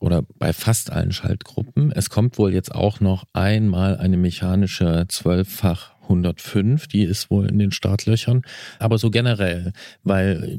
[0.00, 1.92] oder bei fast allen Schaltgruppen.
[1.92, 7.58] Es kommt wohl jetzt auch noch einmal eine mechanische zwölffach 105, die ist wohl in
[7.58, 8.42] den Startlöchern,
[8.78, 10.58] aber so generell, weil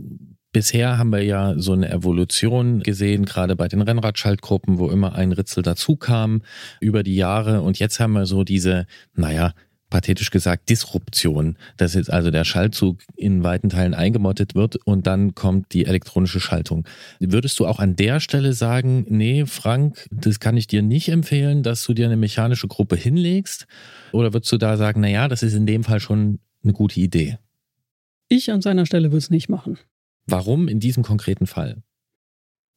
[0.52, 5.32] Bisher haben wir ja so eine Evolution gesehen, gerade bei den Rennradschaltgruppen, wo immer ein
[5.32, 6.41] Ritzel dazu kam
[6.80, 7.62] über die Jahre.
[7.62, 9.54] Und jetzt haben wir so diese, naja,
[9.89, 15.36] pathetisch gesagt, Disruption, dass jetzt also der Schaltzug in weiten Teilen eingemottet wird und dann
[15.36, 16.86] kommt die elektronische Schaltung.
[17.20, 21.64] Würdest du auch an der Stelle sagen, nee, Frank, das kann ich dir nicht empfehlen,
[21.64, 23.68] dass du dir eine mechanische Gruppe hinlegst?
[24.12, 27.38] Oder würdest du da sagen, naja, das ist in dem Fall schon eine gute Idee?
[28.30, 29.78] Ich an seiner Stelle würde es nicht machen.
[30.32, 31.84] Warum in diesem konkreten Fall?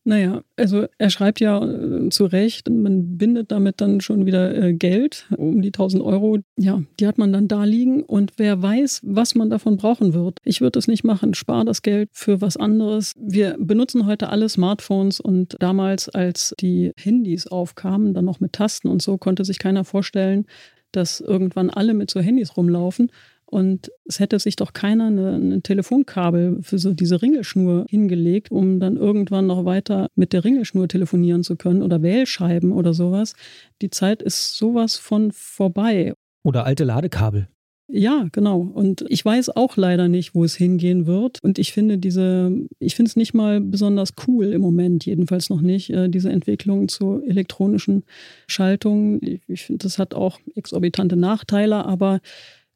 [0.05, 4.73] Naja, also er schreibt ja äh, zu Recht, man bindet damit dann schon wieder äh,
[4.73, 9.03] Geld, um die 1000 Euro, ja, die hat man dann da liegen und wer weiß,
[9.05, 10.41] was man davon brauchen wird.
[10.43, 13.13] Ich würde es nicht machen, spar das Geld für was anderes.
[13.17, 18.89] Wir benutzen heute alle Smartphones und damals, als die Handys aufkamen, dann noch mit Tasten
[18.89, 20.47] und so, konnte sich keiner vorstellen,
[20.91, 23.11] dass irgendwann alle mit so Handys rumlaufen.
[23.53, 28.97] Und es hätte sich doch keiner ein Telefonkabel für so diese Ringelschnur hingelegt, um dann
[28.97, 33.35] irgendwann noch weiter mit der Ringelschnur telefonieren zu können oder Wählscheiben oder sowas.
[33.83, 36.15] Die Zeit ist sowas von vorbei.
[36.43, 37.47] Oder alte Ladekabel.
[37.89, 38.61] Ja, genau.
[38.61, 41.39] Und ich weiß auch leider nicht, wo es hingehen wird.
[41.43, 45.61] Und ich finde diese, ich finde es nicht mal besonders cool im Moment, jedenfalls noch
[45.61, 48.05] nicht, äh, diese Entwicklung zu elektronischen
[48.47, 49.21] Schaltungen.
[49.47, 52.21] Ich finde, das hat auch exorbitante Nachteile, aber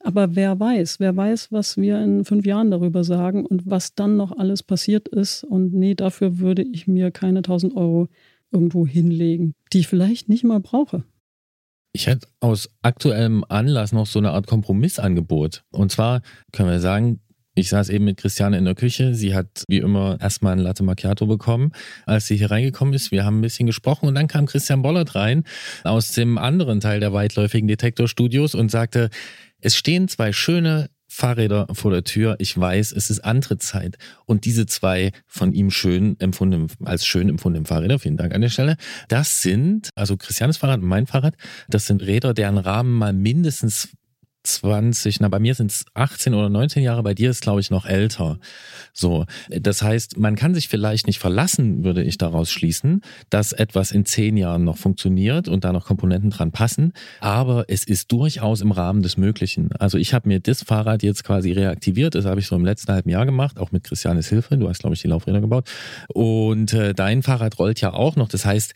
[0.06, 4.16] aber wer weiß, wer weiß, was wir in fünf Jahren darüber sagen und was dann
[4.16, 5.42] noch alles passiert ist.
[5.42, 8.08] Und nee, dafür würde ich mir keine 1000 Euro
[8.52, 11.02] irgendwo hinlegen, die ich vielleicht nicht mal brauche.
[11.92, 15.64] Ich hätte aus aktuellem Anlass noch so eine Art Kompromissangebot.
[15.70, 17.20] Und zwar können wir sagen,
[17.58, 19.14] ich saß eben mit Christiane in der Küche.
[19.14, 21.72] Sie hat wie immer erstmal ein Latte Macchiato bekommen,
[22.04, 23.10] als sie hier reingekommen ist.
[23.10, 25.42] Wir haben ein bisschen gesprochen und dann kam Christian Bollert rein
[25.82, 29.08] aus dem anderen Teil der weitläufigen Detektorstudios und sagte,
[29.60, 32.36] es stehen zwei schöne Fahrräder vor der Tür.
[32.38, 33.96] Ich weiß, es ist Antrittszeit.
[34.26, 38.48] Und diese zwei von ihm schön empfunden, als schön empfundenen Fahrräder, vielen Dank an der
[38.48, 38.76] Stelle,
[39.08, 41.34] das sind, also Christianes Fahrrad und mein Fahrrad,
[41.68, 43.88] das sind Räder, deren Rahmen mal mindestens
[44.46, 47.70] 20, na bei mir sind es 18 oder 19 Jahre, bei dir ist glaube ich
[47.70, 48.38] noch älter.
[48.92, 53.92] So, das heißt, man kann sich vielleicht nicht verlassen, würde ich daraus schließen, dass etwas
[53.92, 58.60] in zehn Jahren noch funktioniert und da noch Komponenten dran passen, aber es ist durchaus
[58.60, 59.72] im Rahmen des Möglichen.
[59.72, 62.92] Also ich habe mir das Fahrrad jetzt quasi reaktiviert, das habe ich so im letzten
[62.92, 65.68] halben Jahr gemacht, auch mit Christianes Hilfe, du hast glaube ich die Laufräder gebaut.
[66.08, 68.74] Und äh, dein Fahrrad rollt ja auch noch, das heißt,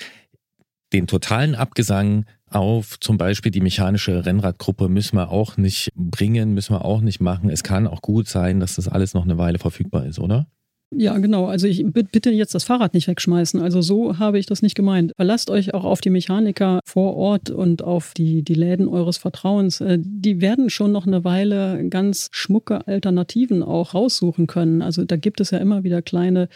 [0.92, 6.74] den totalen Abgesang auf zum Beispiel die mechanische Rennradgruppe müssen wir auch nicht bringen, müssen
[6.74, 7.50] wir auch nicht machen.
[7.50, 10.46] Es kann auch gut sein, dass das alles noch eine Weile verfügbar ist, oder?
[10.92, 11.46] Ja, genau.
[11.46, 13.60] Also ich bitte jetzt das Fahrrad nicht wegschmeißen.
[13.60, 15.12] Also so habe ich das nicht gemeint.
[15.14, 19.80] Verlasst euch auch auf die Mechaniker vor Ort und auf die, die Läden eures Vertrauens.
[19.80, 24.82] Äh, die werden schon noch eine Weile ganz schmucke Alternativen auch raussuchen können.
[24.82, 26.48] Also da gibt es ja immer wieder kleine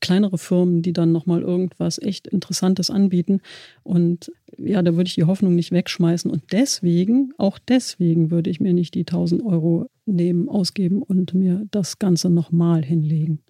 [0.00, 3.40] kleinere Firmen, die dann nochmal irgendwas echt Interessantes anbieten.
[3.82, 6.30] Und ja, da würde ich die Hoffnung nicht wegschmeißen.
[6.30, 11.66] Und deswegen, auch deswegen würde ich mir nicht die 1000 Euro nehmen, ausgeben und mir
[11.70, 13.40] das Ganze nochmal hinlegen.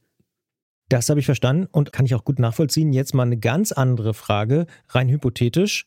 [0.89, 2.93] Das habe ich verstanden und kann ich auch gut nachvollziehen.
[2.93, 5.87] Jetzt mal eine ganz andere Frage, rein hypothetisch.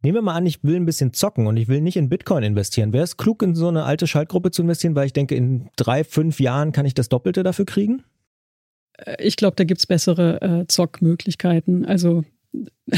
[0.00, 2.44] Nehmen wir mal an, ich will ein bisschen zocken und ich will nicht in Bitcoin
[2.44, 2.92] investieren.
[2.92, 6.04] Wäre es klug, in so eine alte Schaltgruppe zu investieren, weil ich denke, in drei,
[6.04, 8.04] fünf Jahren kann ich das Doppelte dafür kriegen?
[8.98, 11.84] Äh, ich glaube, da gibt es bessere äh, Zockmöglichkeiten.
[11.84, 12.24] Also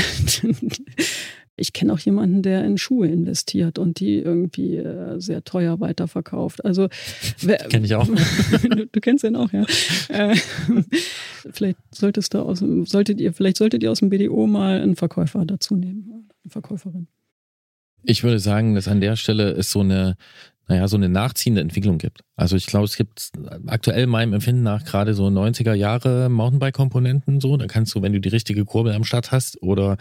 [1.56, 6.64] ich kenne auch jemanden, der in Schuhe investiert und die irgendwie äh, sehr teuer weiterverkauft.
[6.64, 6.88] Also
[7.68, 8.06] kenne ich auch.
[8.62, 9.64] du, du, kennst den auch, ja.
[10.08, 10.36] Äh,
[11.52, 15.44] vielleicht solltest du aus, solltet ihr, vielleicht solltet ihr aus dem BDO mal einen Verkäufer
[15.44, 17.08] dazu nehmen, eine Verkäuferin.
[18.02, 20.16] Ich würde sagen, dass an der Stelle ist so eine
[20.70, 22.20] naja, so eine nachziehende Entwicklung gibt.
[22.36, 23.32] Also ich glaube, es gibt
[23.66, 27.56] aktuell meinem Empfinden nach gerade so 90er Jahre Mountainbike-Komponenten so.
[27.56, 29.96] Da kannst du, wenn du die richtige Kurbel am Start hast oder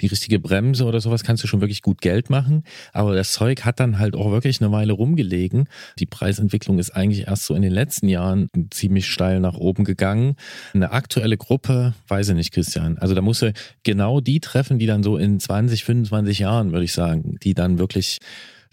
[0.00, 2.64] die richtige Bremse oder sowas, kannst du schon wirklich gut Geld machen.
[2.92, 5.68] Aber das Zeug hat dann halt auch wirklich eine Weile rumgelegen.
[6.00, 10.34] Die Preisentwicklung ist eigentlich erst so in den letzten Jahren ziemlich steil nach oben gegangen.
[10.74, 12.98] Eine aktuelle Gruppe, weiß ich nicht, Christian.
[12.98, 13.52] Also da musst du
[13.84, 17.78] genau die treffen, die dann so in 20, 25 Jahren, würde ich sagen, die dann
[17.78, 18.18] wirklich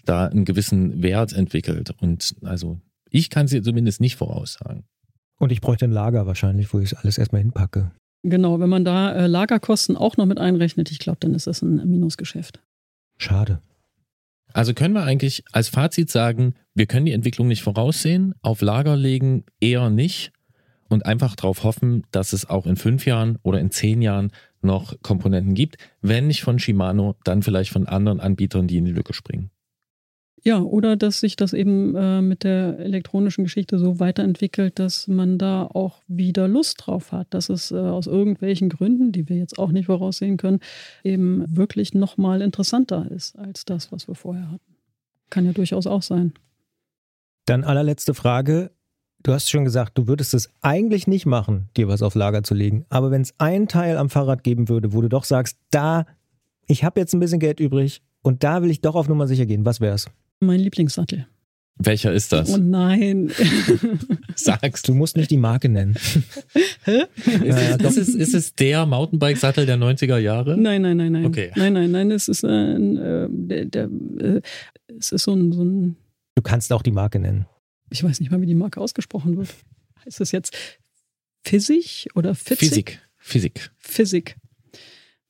[0.08, 1.92] da einen gewissen Wert entwickelt.
[2.00, 2.80] Und also
[3.10, 4.84] ich kann es dir zumindest nicht voraussagen.
[5.38, 7.92] Und ich bräuchte ein Lager wahrscheinlich, wo ich alles erstmal hinpacke.
[8.22, 11.62] Genau, wenn man da äh, Lagerkosten auch noch mit einrechnet, ich glaube, dann ist das
[11.62, 12.60] ein Minusgeschäft.
[13.18, 13.60] Schade.
[14.52, 18.96] Also können wir eigentlich als Fazit sagen, wir können die Entwicklung nicht voraussehen, auf Lager
[18.96, 20.32] legen eher nicht
[20.88, 24.32] und einfach darauf hoffen, dass es auch in fünf Jahren oder in zehn Jahren
[24.62, 25.76] noch Komponenten gibt.
[26.00, 29.50] Wenn nicht von Shimano, dann vielleicht von anderen Anbietern, die in die Lücke springen.
[30.46, 35.38] Ja, oder dass sich das eben äh, mit der elektronischen Geschichte so weiterentwickelt, dass man
[35.38, 39.58] da auch wieder Lust drauf hat, dass es äh, aus irgendwelchen Gründen, die wir jetzt
[39.58, 40.60] auch nicht voraussehen können,
[41.02, 44.76] eben wirklich nochmal interessanter ist als das, was wir vorher hatten.
[45.30, 46.32] Kann ja durchaus auch sein.
[47.46, 48.70] Dann allerletzte Frage.
[49.24, 52.54] Du hast schon gesagt, du würdest es eigentlich nicht machen, dir was auf Lager zu
[52.54, 52.86] legen.
[52.88, 56.06] Aber wenn es einen Teil am Fahrrad geben würde, wo du doch sagst, da,
[56.68, 59.46] ich habe jetzt ein bisschen Geld übrig und da will ich doch auf Nummer sicher
[59.46, 60.06] gehen, was wäre es?
[60.40, 61.26] Mein Lieblingssattel.
[61.78, 62.50] Welcher ist das?
[62.50, 63.30] Oh nein.
[64.34, 65.96] Sagst du, musst nicht die Marke nennen.
[66.84, 67.04] Hä?
[67.16, 70.56] Ist, es, ist, es, ist es der Mountainbike-Sattel der 90er Jahre?
[70.56, 71.26] Nein, nein, nein, nein.
[71.26, 71.52] Okay.
[71.54, 72.10] Nein, nein, nein.
[72.10, 74.40] Es ist ein, äh, der, der äh,
[74.98, 75.96] es ist so ein, so ein.
[76.34, 77.46] Du kannst auch die Marke nennen.
[77.90, 79.54] Ich weiß nicht mal, wie die Marke ausgesprochen wird.
[80.04, 80.56] Heißt es jetzt
[81.44, 82.58] Physik oder Physik?
[82.58, 83.00] Physik.
[83.18, 83.70] Physik.
[83.78, 84.36] Physik.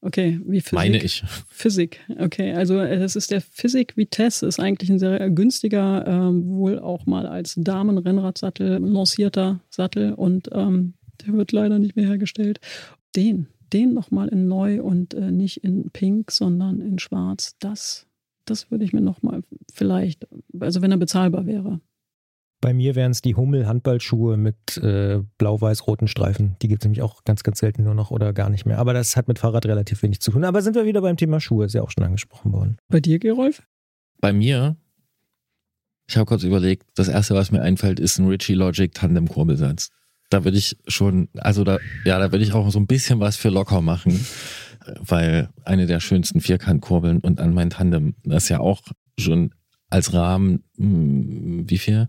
[0.06, 0.72] Okay, wie Physik?
[0.72, 1.24] Meine ich.
[1.48, 2.52] Physik, okay.
[2.52, 7.26] Also das ist der Physik Vitesse, ist eigentlich ein sehr günstiger, ähm, wohl auch mal
[7.26, 10.94] als Damenrennradsattel lancierter Sattel und ähm,
[11.26, 12.60] der wird leider nicht mehr hergestellt.
[13.16, 18.06] Den, den nochmal in neu und äh, nicht in pink, sondern in schwarz, das,
[18.44, 19.42] das würde ich mir nochmal
[19.72, 20.28] vielleicht,
[20.60, 21.80] also wenn er bezahlbar wäre,
[22.66, 26.56] bei mir wären es die Hummel-Handballschuhe mit äh, blau-weiß-roten Streifen.
[26.62, 28.80] Die gibt es nämlich auch ganz, ganz selten nur noch oder gar nicht mehr.
[28.80, 30.42] Aber das hat mit Fahrrad relativ wenig zu tun.
[30.42, 32.78] Aber sind wir wieder beim Thema Schuhe, ist ja auch schon angesprochen worden.
[32.88, 33.62] Bei dir, Gerolf?
[34.20, 34.74] Bei mir,
[36.08, 39.90] ich habe kurz überlegt, das erste, was mir einfällt, ist ein Richie Logic Tandem-Kurbelsatz.
[40.30, 43.36] Da würde ich schon, also da, ja, da würde ich auch so ein bisschen was
[43.36, 44.26] für locker machen,
[45.02, 48.82] weil eine der schönsten Vierkantkurbeln und an mein Tandem, das ja auch
[49.20, 49.54] schon
[49.88, 52.08] als Rahmen, hm, wie viel?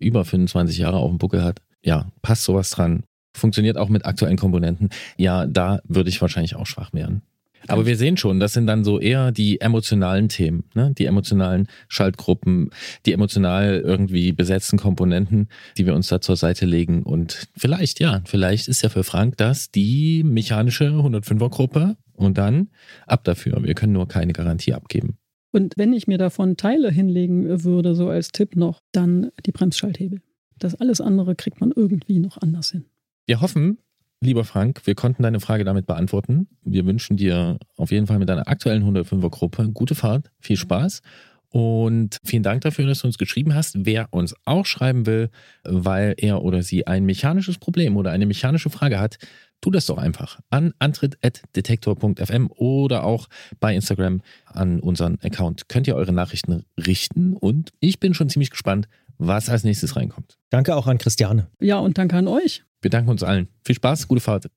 [0.00, 3.04] Über 25 Jahre auf dem Buckel hat, ja, passt sowas dran.
[3.36, 4.90] Funktioniert auch mit aktuellen Komponenten.
[5.16, 7.22] Ja, da würde ich wahrscheinlich auch schwach werden.
[7.68, 10.92] Aber wir sehen schon, das sind dann so eher die emotionalen Themen, ne?
[10.96, 12.70] die emotionalen Schaltgruppen,
[13.06, 17.02] die emotional irgendwie besetzten Komponenten, die wir uns da zur Seite legen.
[17.02, 22.70] Und vielleicht, ja, vielleicht ist ja für Frank das die mechanische 105er Gruppe und dann
[23.06, 23.62] ab dafür.
[23.62, 25.19] Wir können nur keine Garantie abgeben.
[25.52, 30.20] Und wenn ich mir davon Teile hinlegen würde, so als Tipp noch, dann die Bremsschalthebel.
[30.58, 32.84] Das alles andere kriegt man irgendwie noch anders hin.
[33.26, 33.78] Wir hoffen,
[34.20, 36.48] lieber Frank, wir konnten deine Frage damit beantworten.
[36.62, 41.00] Wir wünschen dir auf jeden Fall mit deiner aktuellen 105er Gruppe gute Fahrt, viel Spaß
[41.48, 43.84] und vielen Dank dafür, dass du uns geschrieben hast.
[43.84, 45.30] Wer uns auch schreiben will,
[45.64, 49.18] weil er oder sie ein mechanisches Problem oder eine mechanische Frage hat,
[49.60, 53.28] tu das doch einfach an antritt.detektor.fm oder auch
[53.60, 55.68] bei Instagram an unseren Account.
[55.68, 58.88] Könnt ihr eure Nachrichten richten und ich bin schon ziemlich gespannt,
[59.18, 60.38] was als nächstes reinkommt.
[60.48, 61.48] Danke auch an Christiane.
[61.60, 62.64] Ja, und danke an euch.
[62.80, 63.48] Wir danken uns allen.
[63.64, 64.50] Viel Spaß, gute Fahrt.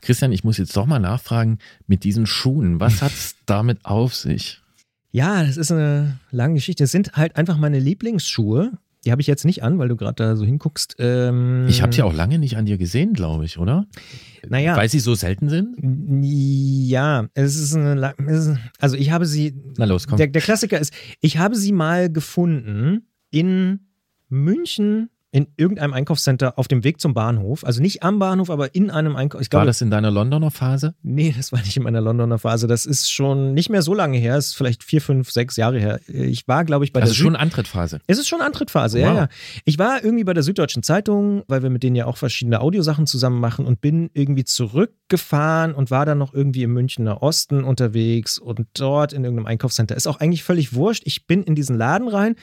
[0.00, 4.14] Christian, ich muss jetzt doch mal nachfragen, mit diesen Schuhen, was hat es damit auf
[4.16, 4.60] sich?
[5.12, 6.84] Ja, das ist eine lange Geschichte.
[6.84, 8.72] Es sind halt einfach meine Lieblingsschuhe
[9.04, 10.94] Die habe ich jetzt nicht an, weil du gerade da so hinguckst.
[10.98, 13.86] Ähm, Ich habe sie auch lange nicht an dir gesehen, glaube ich, oder?
[14.48, 14.76] Naja.
[14.76, 15.76] Weil sie so selten sind?
[16.24, 18.14] Ja, es ist eine.
[18.78, 19.54] Also ich habe sie.
[19.76, 20.18] Na los, komm.
[20.18, 23.80] Der, der Klassiker ist, ich habe sie mal gefunden in
[24.28, 27.64] München in irgendeinem Einkaufscenter auf dem Weg zum Bahnhof.
[27.64, 29.40] Also nicht am Bahnhof, aber in einem Einkauf.
[29.40, 30.94] Ich War das in deiner Londoner Phase?
[31.02, 32.66] Nee, das war nicht in meiner Londoner Phase.
[32.66, 34.36] Das ist schon nicht mehr so lange her.
[34.36, 36.00] ist vielleicht vier, fünf, sechs Jahre her.
[36.06, 38.00] Ich war, glaube ich, bei Also der schon Süd Antrittphase.
[38.06, 39.16] es ist schon Antrittphase, ja, Wow.
[39.16, 39.28] ja.
[39.64, 43.06] Ich war irgendwie bei der Süddeutschen Zeitung, weil wir mit denen ja auch verschiedene Audiosachen
[43.06, 48.38] zusammen machen und bin irgendwie zurückgefahren und war dann noch irgendwie im Münchner Osten unterwegs
[48.38, 49.96] und dort in irgendeinem Einkaufscenter.
[49.96, 51.04] Ist auch eigentlich völlig wurscht.
[51.06, 52.36] Ich bin in diesen Laden rein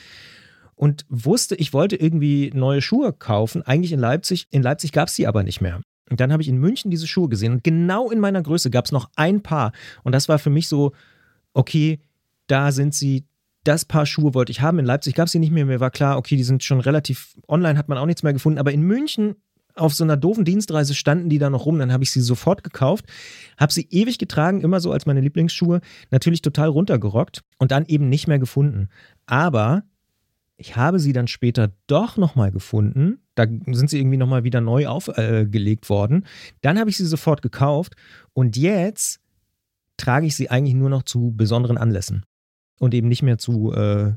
[0.80, 3.60] und wusste, ich wollte irgendwie neue Schuhe kaufen.
[3.60, 4.46] Eigentlich in Leipzig.
[4.50, 5.82] In Leipzig gab es die aber nicht mehr.
[6.08, 8.86] Und dann habe ich in München diese Schuhe gesehen und genau in meiner Größe gab
[8.86, 9.72] es noch ein Paar.
[10.04, 10.92] Und das war für mich so,
[11.52, 12.00] okay,
[12.46, 13.26] da sind sie,
[13.62, 14.78] das Paar Schuhe wollte ich haben.
[14.78, 15.66] In Leipzig gab es sie nicht mehr.
[15.66, 18.58] Mir war klar, okay, die sind schon relativ, online hat man auch nichts mehr gefunden.
[18.58, 19.36] Aber in München
[19.74, 21.78] auf so einer doofen Dienstreise standen die da noch rum.
[21.78, 23.04] Dann habe ich sie sofort gekauft,
[23.58, 25.82] habe sie ewig getragen, immer so als meine Lieblingsschuhe.
[26.10, 28.88] Natürlich total runtergerockt und dann eben nicht mehr gefunden.
[29.26, 29.82] Aber
[30.60, 33.18] ich habe sie dann später doch nochmal gefunden.
[33.34, 36.26] Da sind sie irgendwie nochmal wieder neu aufgelegt äh, worden.
[36.60, 37.94] Dann habe ich sie sofort gekauft
[38.34, 39.20] und jetzt
[39.96, 42.24] trage ich sie eigentlich nur noch zu besonderen Anlässen
[42.78, 44.12] und eben nicht mehr zu äh,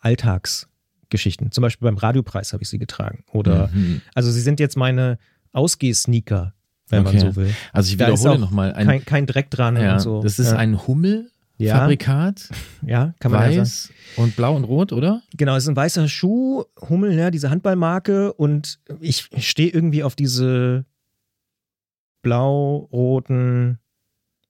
[0.00, 1.52] Alltagsgeschichten.
[1.52, 3.24] Zum Beispiel beim Radiopreis habe ich sie getragen.
[3.32, 4.02] Oder Mhm.
[4.14, 5.18] also sie sind jetzt meine
[5.52, 6.54] Ausgehsneaker,
[6.88, 7.16] wenn Okay.
[7.16, 7.54] man so will.
[7.72, 8.72] Also ich wiederhole nochmal.
[8.74, 10.22] Ein, Kein, kein Dreck dran ja, und so.
[10.22, 10.56] Das ist ja.
[10.58, 10.86] ein
[11.58, 12.48] ja, Hummelfabrikat,
[12.86, 13.60] ja, kann man ja sagen.
[13.60, 15.22] weiß und blau und rot, oder?
[15.36, 20.14] Genau, es ist ein weißer Schuh, Hummel, ja, diese Handballmarke und ich stehe irgendwie auf
[20.14, 20.84] diese
[22.22, 23.78] blau-roten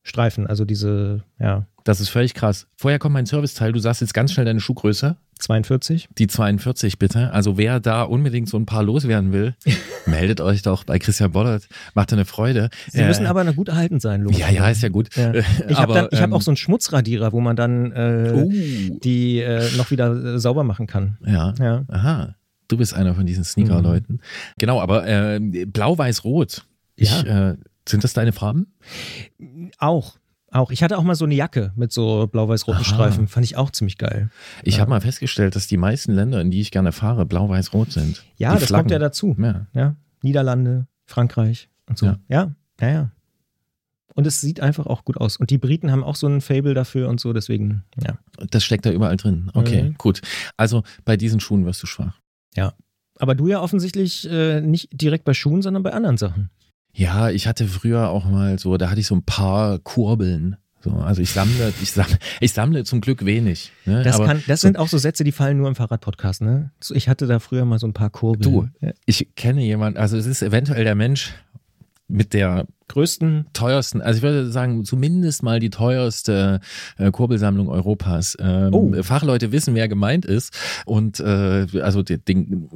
[0.03, 2.67] Streifen, also diese, ja, Das ist völlig krass.
[2.77, 3.73] Vorher kommt mein Serviceteil.
[3.73, 5.17] Du sagst jetzt ganz schnell deine Schuhgröße.
[5.39, 6.11] 42.
[6.19, 7.33] Die 42 bitte.
[7.33, 9.55] Also wer da unbedingt so ein paar loswerden will,
[10.07, 11.67] meldet euch doch bei Christian Bollert.
[11.95, 12.69] Macht eine Freude.
[12.91, 14.39] Sie Äh, müssen aber noch gut erhalten sein, logisch.
[14.39, 15.17] Ja, ja, ist ja gut.
[15.17, 15.33] Ja.
[15.69, 18.51] Ich habe aber, hab ähm, auch so einen Schmutzradierer, wo man dann äh, Oh.
[19.03, 21.17] die äh, noch wieder äh, sauber machen kann.
[21.25, 21.55] Ja.
[21.59, 21.85] Ja.
[21.89, 22.35] Aha.
[22.69, 24.21] Du bist einer von diesen Sneaker-Leuten.
[24.59, 26.67] Genau, aber äh, blau-weiß-rot.
[26.97, 27.55] Ich, äh,
[27.89, 28.75] sind das deine Farben?
[29.79, 30.18] Auch.
[30.51, 30.71] Auch.
[30.71, 32.85] Ich hatte auch mal so eine Jacke mit so blau-weiß-roten.
[32.85, 33.29] Streifen.
[33.29, 34.31] Fand ich auch ziemlich geil.
[34.63, 34.81] Ich Ja.
[34.81, 38.25] habe mal festgestellt, dass die meisten Länder, in die ich gerne fahre, blau-weiß-rot sind.
[38.39, 38.85] Ja, die das Flaggen.
[38.85, 39.37] kommt ja dazu.
[39.39, 39.67] Ja.
[39.75, 39.97] Ja.
[40.23, 42.07] Niederlande, Frankreich und so.
[42.07, 42.19] Ja.
[42.29, 42.55] Ja.
[42.81, 43.11] ja, ja,
[44.15, 45.37] Und es sieht einfach auch gut aus.
[45.37, 48.19] Und die Briten haben auch so ein Fable dafür und so, deswegen, ja.
[48.51, 49.51] Das steckt da überall drin.
[49.55, 49.95] Okay, Mhm.
[49.99, 50.23] gut.
[50.57, 52.19] Also bei diesen Schuhen wirst du schwach.
[53.21, 56.51] Aber du ja offensichtlich äh, nicht direkt bei Schuhen, sondern bei anderen Sachen.
[56.93, 60.57] Ja, ich hatte früher auch mal so, da hatte ich so ein paar Kurbeln.
[60.81, 63.73] So, also ich sammle, ich sammle, ich sammle zum Glück wenig.
[63.85, 64.03] Ne?
[64.05, 66.71] Das, kann, das sind auch so Sätze, die fallen nur im Fahrradpodcast, ne?
[66.91, 68.73] Ich hatte da früher mal so ein paar Kurbeln.
[68.81, 68.93] Du.
[69.05, 71.35] Ich kenne jemanden, also es ist eventuell der Mensch
[72.07, 76.61] mit der Größten teuersten, also ich würde sagen, zumindest mal die teuerste
[76.97, 78.37] äh, Kurbelsammlung Europas.
[78.41, 79.03] Ähm, Oh.
[79.03, 80.57] Fachleute wissen, wer gemeint ist.
[80.85, 82.69] Und äh, also den,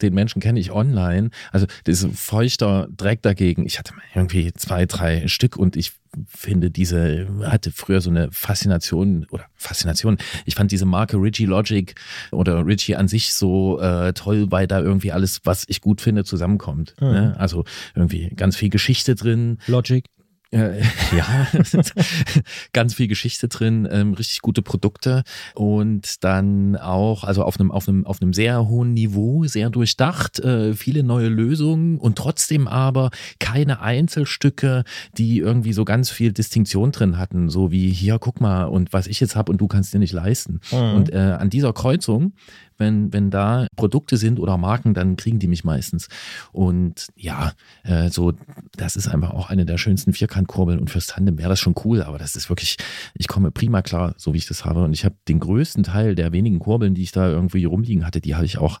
[0.00, 1.30] den, Menschen kenne ich online.
[1.50, 3.66] Also das ist feuchter Dreck dagegen.
[3.66, 5.92] Ich hatte mal irgendwie zwei, drei Stück und ich
[6.28, 10.18] finde diese, hatte früher so eine Faszination oder Faszination.
[10.44, 11.94] Ich fand diese Marke Ritchie Logic
[12.30, 16.24] oder Ritchie an sich so äh, toll, weil da irgendwie alles, was ich gut finde,
[16.24, 16.94] zusammenkommt.
[17.00, 17.06] Mhm.
[17.08, 17.36] Ne?
[17.38, 20.04] Also irgendwie ganz viel Geschichte drin, Logic.
[20.52, 20.82] äh,
[21.16, 21.48] ja,
[22.72, 25.24] ganz viel Geschichte drin, ähm, richtig gute Produkte
[25.54, 30.38] und dann auch, also auf einem, auf einem, auf einem sehr hohen Niveau, sehr durchdacht,
[30.40, 34.84] äh, viele neue Lösungen und trotzdem aber keine Einzelstücke,
[35.16, 39.06] die irgendwie so ganz viel Distinktion drin hatten, so wie hier, guck mal, und was
[39.06, 40.60] ich jetzt habe und du kannst dir nicht leisten.
[40.70, 40.94] Mhm.
[40.94, 42.34] Und äh, an dieser Kreuzung,
[42.82, 46.08] wenn, wenn da Produkte sind oder Marken, dann kriegen die mich meistens.
[46.52, 47.52] Und ja,
[47.84, 48.34] äh, so,
[48.76, 52.02] das ist einfach auch eine der schönsten Vierkantkurbeln und fürs Tandem wäre das schon cool,
[52.02, 52.76] aber das ist wirklich,
[53.14, 54.84] ich komme prima klar, so wie ich das habe.
[54.84, 58.20] Und ich habe den größten Teil der wenigen Kurbeln, die ich da irgendwie rumliegen hatte,
[58.20, 58.80] die habe ich auch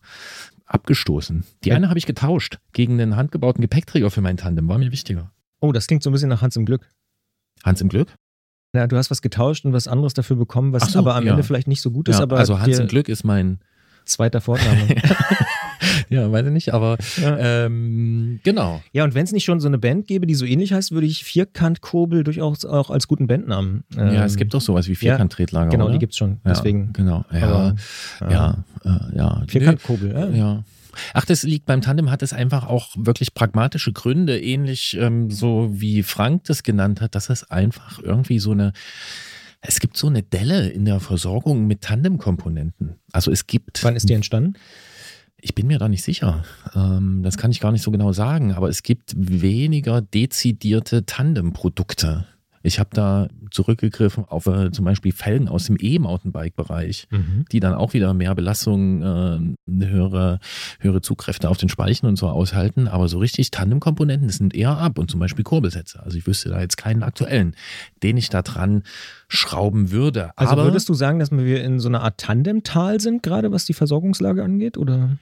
[0.66, 1.44] abgestoßen.
[1.64, 5.30] Die eine habe ich getauscht gegen einen handgebauten Gepäckträger für mein Tandem, war mir wichtiger.
[5.60, 6.88] Oh, das klingt so ein bisschen nach Hans im Glück.
[7.62, 8.14] Hans im Glück?
[8.74, 11.32] Ja, du hast was getauscht und was anderes dafür bekommen, was so, aber am ja.
[11.32, 13.60] Ende vielleicht nicht so gut ist, Ja, also Hans im Glück ist mein,
[14.04, 14.88] zweiter Vorname.
[16.08, 17.64] ja, weiß ich nicht, aber ja.
[17.64, 18.82] ähm, genau.
[18.92, 21.06] ja, und wenn es nicht schon so eine Band gäbe, die so ähnlich heißt, würde
[21.06, 23.84] ich Vierkantkurbel durchaus auch als guten Bandnamen.
[23.96, 25.94] ja, ähm, es gibt doch sowas wie Vierkant-Tretlager, Genau, oder?
[25.94, 26.40] die gibt's schon.
[26.44, 26.92] Ja, Deswegen.
[26.92, 27.76] Genau, ja, Aber,
[28.30, 29.42] ja, äh, ja.
[29.48, 30.28] Vierkantkurbel, Nö, ja.
[30.30, 30.64] ja.
[31.14, 35.70] Ach, das liegt beim Tandem, hat es einfach auch wirklich pragmatische Gründe, ähnlich ähm, so
[35.72, 38.72] wie Frank das genannt hat, dass es einfach irgendwie so eine,
[39.62, 42.96] es gibt so eine Delle in der Versorgung mit Tandemkomponenten.
[43.12, 44.54] Also es gibt Wann ist die entstanden?
[45.40, 46.44] Ich bin mir da nicht sicher.
[46.74, 52.26] Ähm, das kann ich gar nicht so genau sagen, aber es gibt weniger dezidierte Tandem-Produkte.
[52.62, 57.44] Ich habe da zurückgegriffen auf äh, zum Beispiel Felgen aus dem E-Mountainbike-Bereich, Mhm.
[57.52, 60.38] die dann auch wieder mehr Belastung, äh, höhere,
[60.80, 62.88] höhere Zugkräfte auf den Speichen und so aushalten.
[62.88, 66.02] Aber so richtig Tandem-Komponenten das sind eher ab und zum Beispiel Kurbelsätze.
[66.02, 67.54] Also ich wüsste da jetzt keinen aktuellen,
[68.02, 68.82] den ich da dran
[69.28, 70.30] schrauben würde.
[70.36, 73.64] Also aber würdest du sagen, dass wir in so einer Art Tandemtal sind, gerade was
[73.64, 74.78] die Versorgungslage angeht?
[74.78, 75.18] Oder?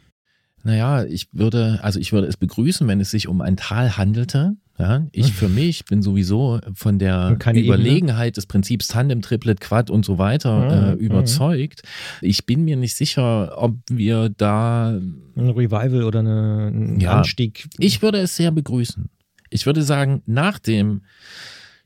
[0.62, 4.56] Naja, ich würde, also ich würde es begrüßen, wenn es sich um ein Tal handelte.
[4.78, 10.06] Ja, ich für mich bin sowieso von der Überlegenheit des Prinzips Tandem, Triplet, Quad und
[10.06, 11.82] so weiter äh, Mhm, überzeugt.
[12.22, 14.88] Ich bin mir nicht sicher, ob wir da.
[15.36, 17.18] Ein Revival oder eine, ein Ja.
[17.18, 17.68] Anstieg?
[17.78, 19.10] Ich würde es sehr begrüßen.
[19.50, 21.02] Ich würde sagen, nach dem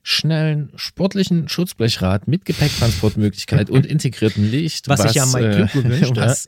[0.07, 4.87] schnellen sportlichen Schutzblechrad mit Gepäcktransportmöglichkeit und integriertem Licht.
[4.87, 6.47] Was sich ja Mike Klug gewünscht was,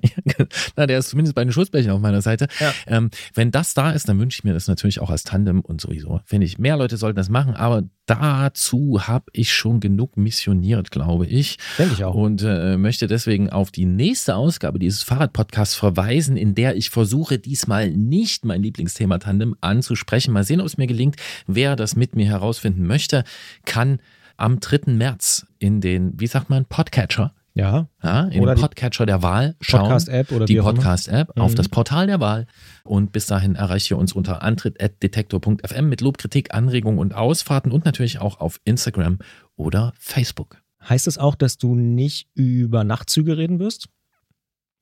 [0.76, 2.46] Na, der ist zumindest bei den Schutzblechen auf meiner Seite.
[2.60, 2.72] Ja.
[2.86, 5.80] Ähm, wenn das da ist, dann wünsche ich mir das natürlich auch als Tandem und
[5.80, 6.20] sowieso.
[6.24, 11.26] Finde ich, mehr Leute sollten das machen, aber dazu habe ich schon genug missioniert, glaube
[11.26, 11.58] ich.
[11.78, 12.14] Denke ich auch.
[12.14, 17.38] Und äh, möchte deswegen auf die nächste Ausgabe dieses Fahrradpodcasts verweisen, in der ich versuche,
[17.38, 20.32] diesmal nicht mein Lieblingsthema Tandem anzusprechen.
[20.32, 21.16] Mal sehen, ob es mir gelingt.
[21.46, 22.26] Wer das mit mir
[22.68, 23.24] herausfinden möchte,
[23.64, 24.00] kann
[24.36, 24.92] am 3.
[24.92, 29.56] März in den, wie sagt man, Podcatcher, ja, ja, in Oder den Podcatcher der Wahl
[29.60, 29.80] schauen.
[29.82, 30.56] Podcast-App oder die.
[30.58, 31.56] Podcast-App auf Mhm.
[31.56, 32.46] das Portal der Wahl.
[32.84, 37.84] Und bis dahin erreicht ihr uns unter antritt.detektor.fm mit Lob, Kritik, Anregungen und Ausfahrten und
[37.84, 39.18] natürlich auch auf Instagram
[39.56, 40.62] oder Facebook.
[40.88, 43.88] Heißt das auch, dass du nicht über Nachtzüge reden wirst?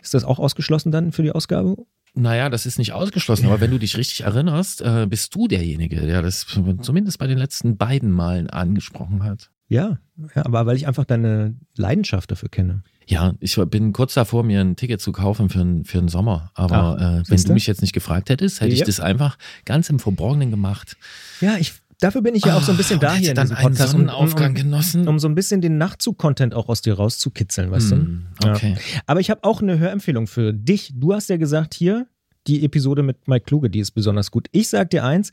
[0.03, 1.77] Ist das auch ausgeschlossen dann für die Ausgabe?
[2.19, 6.01] Naja, das ist nicht ausgeschlossen, aber wenn du dich richtig erinnerst, äh, bist du derjenige,
[6.01, 6.47] der das
[6.81, 9.51] zumindest bei den letzten beiden Malen angesprochen hat.
[9.69, 9.99] Ja,
[10.35, 12.83] ja, aber weil ich einfach deine Leidenschaft dafür kenne.
[13.07, 16.51] Ja, ich bin kurz davor, mir ein Ticket zu kaufen für, den- für den Sommer.
[16.55, 18.87] Aber äh, wenn du mich jetzt nicht gefragt hättest, hätte ich Ja.
[18.87, 20.97] das einfach ganz im Verborgenen gemacht.
[21.41, 23.37] Ja, ich, dafür bin ich ja auch so ein bisschen Ah, da und hier in
[23.37, 25.09] diesem dann einen Podcast, um, um, um, genossen.
[25.09, 27.97] um so ein bisschen den Nachtzug-Content auch aus dir rauszukitzeln, weißt du?
[27.97, 28.77] Hm, okay.
[29.07, 30.93] Aber ich habe auch eine Hörempfehlung für dich.
[30.95, 32.07] Du hast ja gesagt, hier,
[32.47, 34.49] die Episode mit Mike Kluge, die ist besonders gut.
[34.53, 35.33] Ich sag dir eins,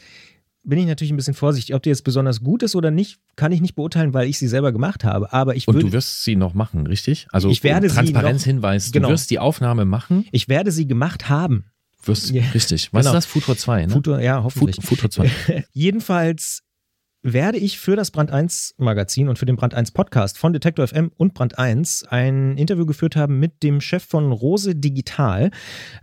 [0.64, 1.76] bin ich natürlich ein bisschen vorsichtig.
[1.76, 4.48] Ob die jetzt besonders gut ist oder nicht, kann ich nicht beurteilen, weil ich sie
[4.48, 5.32] selber gemacht habe.
[5.34, 7.28] Aber ich Und würde, du wirst sie noch machen, richtig?
[7.32, 9.10] Also Ich werde sie Transparenzhinweis, genau.
[9.10, 11.66] du wirst die Aufnahme machen, ich werde sie gemacht haben.
[12.08, 12.44] Wirst Ja.
[12.54, 12.90] richtig.
[12.92, 13.26] Was ist das?
[13.26, 13.94] Futur 2, ne?
[13.94, 14.78] Futur, ja, hoffentlich.
[14.82, 15.32] Futur 2.
[15.74, 16.63] Jedenfalls
[17.24, 20.86] werde ich für das Brand 1 Magazin und für den Brand 1 Podcast von Detektor
[20.86, 25.50] FM und Brand 1 ein Interview geführt haben mit dem Chef von Rose Digital.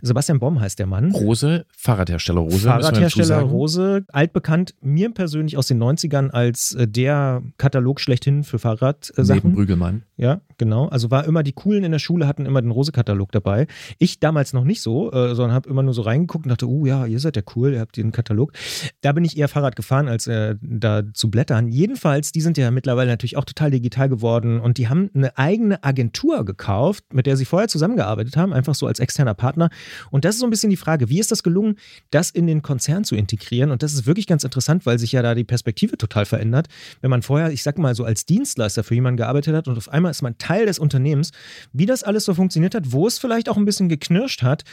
[0.01, 1.11] Sebastian Baum heißt der Mann.
[1.11, 2.67] Rose, Fahrradhersteller Rose.
[2.67, 3.41] Fahrradhersteller.
[3.41, 9.53] Rose, altbekannt mir persönlich aus den 90ern als äh, der Katalog schlechthin für Neben Fahrradsachen.
[9.53, 10.03] Brügelmann.
[10.17, 10.87] Ja, genau.
[10.87, 13.67] Also war immer die coolen in der Schule hatten immer den Rose-Katalog dabei.
[13.99, 16.85] Ich damals noch nicht so, äh, sondern habe immer nur so reingeguckt und dachte, oh
[16.87, 18.53] ja, ihr seid ja cool, ihr habt den Katalog.
[19.01, 21.67] Da bin ich eher Fahrrad gefahren, als äh, da zu blättern.
[21.69, 25.83] Jedenfalls, die sind ja mittlerweile natürlich auch total digital geworden und die haben eine eigene
[25.83, 29.69] Agentur gekauft, mit der sie vorher zusammengearbeitet haben, einfach so als externer Partner.
[30.09, 31.77] Und das ist so ein bisschen die Frage, wie ist das gelungen,
[32.09, 33.71] das in den Konzern zu integrieren?
[33.71, 36.67] Und das ist wirklich ganz interessant, weil sich ja da die Perspektive total verändert.
[37.01, 39.89] Wenn man vorher, ich sag mal so als Dienstleister für jemanden gearbeitet hat und auf
[39.89, 41.31] einmal ist man Teil des Unternehmens,
[41.73, 44.63] wie das alles so funktioniert hat, wo es vielleicht auch ein bisschen geknirscht hat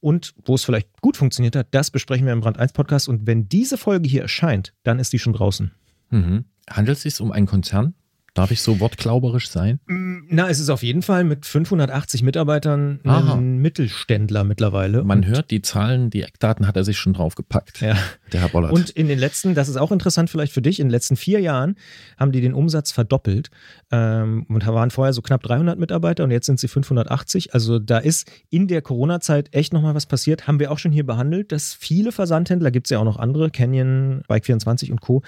[0.00, 3.08] und wo es vielleicht gut funktioniert hat, das besprechen wir im Brand 1 Podcast.
[3.08, 5.72] Und wenn diese Folge hier erscheint, dann ist die schon draußen.
[6.10, 6.44] Mhm.
[6.70, 7.94] Handelt es sich um einen Konzern?
[8.38, 9.80] Darf ich so wortklauberisch sein?
[9.86, 13.34] Na, es ist auf jeden Fall mit 580 Mitarbeitern Aha.
[13.34, 15.02] ein Mittelständler mittlerweile.
[15.02, 17.80] Man Und- hört die Zahlen, die Eckdaten hat er sich schon draufgepackt.
[17.80, 17.96] Ja.
[18.32, 18.72] Der Herr Bollert.
[18.72, 21.40] Und in den letzten, das ist auch interessant vielleicht für dich, in den letzten vier
[21.40, 21.76] Jahren
[22.16, 23.50] haben die den Umsatz verdoppelt
[23.90, 27.54] ähm, und waren vorher so knapp 300 Mitarbeiter und jetzt sind sie 580.
[27.54, 30.46] Also da ist in der Corona-Zeit echt nochmal was passiert.
[30.46, 33.50] Haben wir auch schon hier behandelt, dass viele Versandhändler, gibt es ja auch noch andere,
[33.50, 35.22] Canyon, Bike24 und Co.,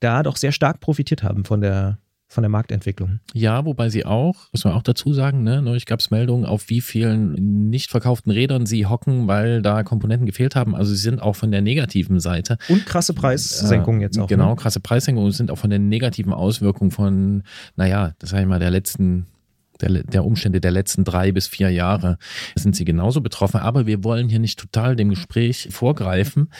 [0.00, 1.98] da doch sehr stark profitiert haben von der,
[2.32, 3.18] von der Marktentwicklung.
[3.34, 6.68] Ja, wobei sie auch, muss man auch dazu sagen, ne, neulich gab es Meldungen, auf
[6.70, 10.76] wie vielen nicht verkauften Rädern sie hocken, weil da Komponenten gefehlt haben.
[10.76, 12.56] Also sie sind auch von der negativen Seite.
[12.68, 14.28] Und krasse Preissenkungen Äh, jetzt auch.
[14.28, 14.56] Genau, Ne?
[14.56, 17.42] krasse Preissenkungen sind auch von den negativen Auswirkungen von,
[17.74, 19.26] naja, das sage ich mal, der letzten,
[19.80, 22.18] der, der Umstände der letzten drei bis vier Jahre
[22.54, 23.60] sind sie genauso betroffen.
[23.60, 26.50] Aber wir wollen hier nicht total dem Gespräch vorgreifen.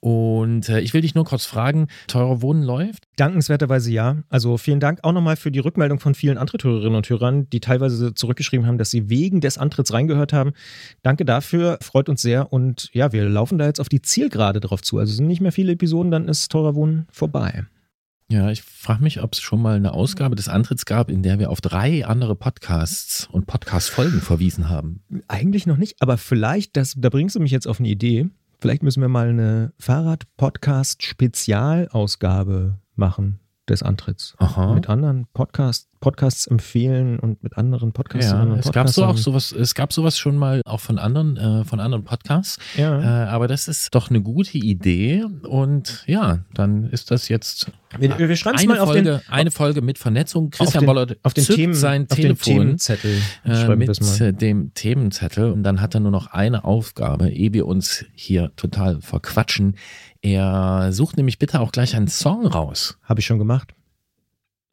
[0.00, 3.04] Und äh, ich will dich nur kurz fragen, teurer Wohnen läuft?
[3.16, 4.16] Dankenswerterweise ja.
[4.28, 8.14] Also vielen Dank auch nochmal für die Rückmeldung von vielen Antritthörerinnen und Hörern, die teilweise
[8.14, 10.52] zurückgeschrieben haben, dass sie wegen des Antritts reingehört haben.
[11.02, 12.52] Danke dafür, freut uns sehr.
[12.52, 14.98] Und ja, wir laufen da jetzt auf die Zielgerade drauf zu.
[14.98, 17.64] Also sind nicht mehr viele Episoden, dann ist teurer Wohnen vorbei.
[18.30, 21.38] Ja, ich frage mich, ob es schon mal eine Ausgabe des Antritts gab, in der
[21.38, 25.02] wir auf drei andere Podcasts und Podcast-Folgen verwiesen haben.
[25.28, 28.28] Eigentlich noch nicht, aber vielleicht, das, da bringst du mich jetzt auf eine Idee.
[28.60, 34.34] Vielleicht müssen wir mal eine Fahrrad-Podcast-Spezialausgabe machen des Antritts.
[34.36, 34.74] Aha.
[34.74, 38.30] Mit anderen Podcast, Podcasts empfehlen und mit anderen Podcasts.
[38.30, 41.64] Ja, es gab so auch sowas, es gab sowas schon mal auch von anderen, äh,
[41.64, 42.58] von anderen Podcasts.
[42.76, 43.24] Ja.
[43.24, 45.24] Äh, aber das ist doch eine gute Idee.
[45.42, 49.20] Und ja, dann ist das jetzt wir, wir schreiben es eine mal auf Folge, den,
[49.28, 50.46] eine Folge mit Vernetzung.
[50.46, 53.20] auf Christian den, Boller auf den zückt Themen, sein auf den Themenzettel.
[53.44, 57.66] äh, mit äh, dem Themenzettel und dann hat er nur noch eine Aufgabe, ehe wir
[57.66, 59.76] uns hier total verquatschen.
[60.20, 62.98] Er sucht nämlich bitte auch gleich einen Song raus.
[63.04, 63.74] Habe ich schon gemacht.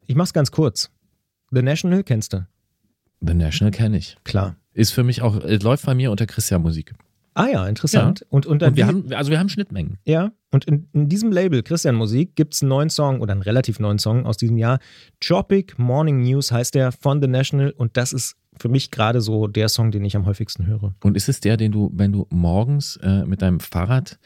[0.08, 0.92] Ich mach's ganz kurz.
[1.56, 2.46] The National kennst du.
[3.22, 4.18] The National kenne ich.
[4.26, 4.58] Klar.
[4.74, 6.94] Ist für mich auch, äh, läuft bei mir unter Christian Musik.
[7.34, 8.26] Ah ja, interessant.
[8.30, 9.98] Und, und, dann Und wir haben, also wir haben Schnittmengen.
[10.06, 13.42] Ja, und in, in diesem Label Christian Musik gibt es einen neuen Song oder einen
[13.42, 14.80] relativ neuen Song aus diesem Jahr.
[15.22, 19.48] Tropic Morning News heißt der von The National und das ist für mich gerade so
[19.48, 20.94] der Song, den ich am häufigsten höre.
[21.04, 24.18] Und ist es der, den du, wenn du morgens äh, mit deinem Fahrrad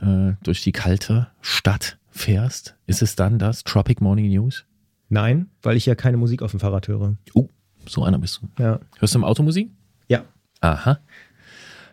[0.00, 4.66] äh, durch die kalte Stadt fährst, ist es dann das Tropic Morning News?
[5.08, 7.16] Nein, weil ich ja keine Musik auf dem Fahrrad höre.
[7.34, 7.48] Oh,
[7.86, 8.62] so einer bist du.
[8.62, 8.80] Ja.
[8.98, 9.70] Hörst du im Auto Musik?
[10.08, 10.24] Ja.
[10.60, 10.98] Aha.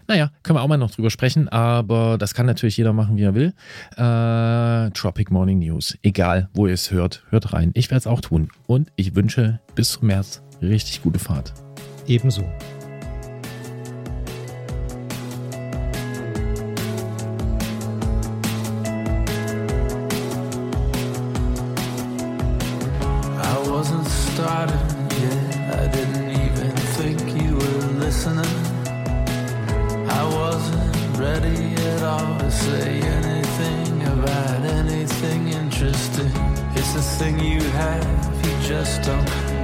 [0.08, 3.24] Naja, können wir auch mal noch drüber sprechen, aber das kann natürlich jeder machen, wie
[3.24, 3.54] er will.
[3.96, 5.98] Äh, Tropic Morning News.
[6.04, 7.72] Egal, wo ihr es hört, hört rein.
[7.74, 8.50] Ich werde es auch tun.
[8.68, 11.54] Und ich wünsche bis zum März richtig gute Fahrt.
[12.06, 12.44] Ebenso.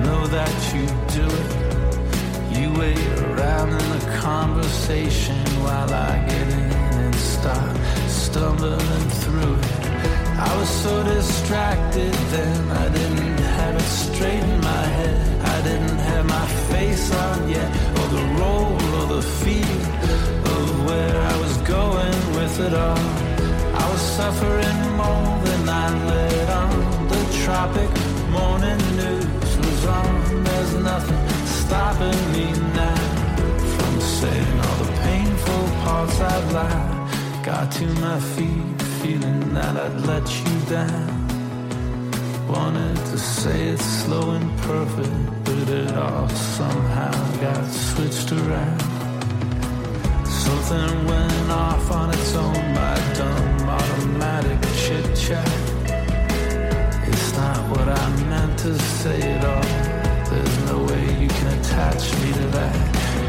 [0.06, 0.86] Know that you
[1.18, 1.52] do it.
[2.58, 6.72] You wait around in the conversation while I get in
[7.02, 7.78] and start
[8.08, 9.82] stumbling through it.
[10.50, 15.18] I was so distracted then, I didn't have it straight in my head.
[15.56, 19.82] I didn't have my face on yet, or the role, or the feel
[20.56, 23.06] of where I was going with it all.
[23.82, 27.08] I was suffering more than I let on.
[27.14, 27.92] The tropic
[28.32, 28.91] morning
[30.92, 33.02] nothing stopping me now
[33.76, 37.46] from saying all the painful parts I've lied.
[37.46, 41.10] Got to my feet, feeling that I'd let you down.
[42.56, 46.28] Wanted to say it slow and perfect, but it all
[46.60, 47.16] somehow
[47.46, 48.82] got switched around.
[50.44, 55.54] Something went off on its own, my dumb automatic chit chat.
[57.12, 59.91] It's not what I meant to say at all.
[60.92, 62.76] Way you can attach me to that.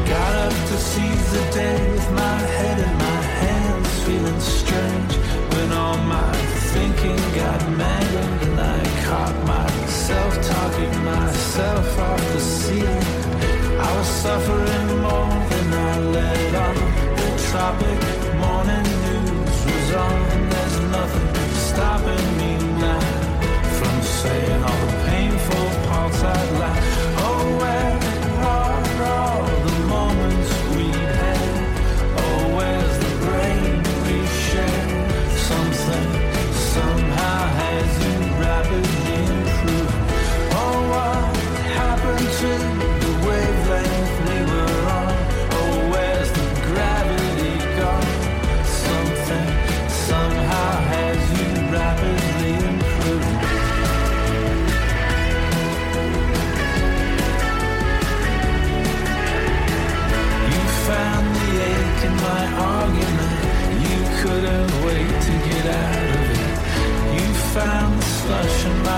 [0.05, 5.13] Got up to seize the day with my head in my hands, feeling strange
[5.53, 6.33] when all my
[6.73, 13.05] thinking got mangled and I caught myself talking myself off the ceiling.
[13.79, 16.75] I was suffering more than I let on.
[17.15, 17.99] The tropic
[18.43, 20.49] morning news was on.
[20.53, 21.29] There's nothing
[21.69, 22.51] stopping me
[22.87, 23.03] now
[23.77, 26.82] from saying all the painful parts I'd like.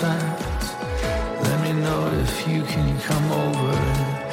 [0.00, 0.42] fact.
[1.48, 3.72] Let me know if you can come over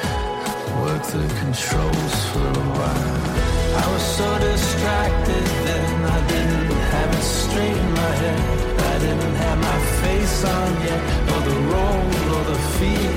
[0.08, 3.24] and work the controls for a while.
[3.82, 8.42] I was so distracted then, I didn't have it straight in my head.
[8.92, 11.02] I didn't have my face on yet,
[11.32, 13.16] or the role, or the feel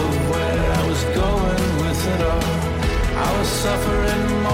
[0.00, 2.52] of where I was going with it all.
[3.26, 4.45] I was suffering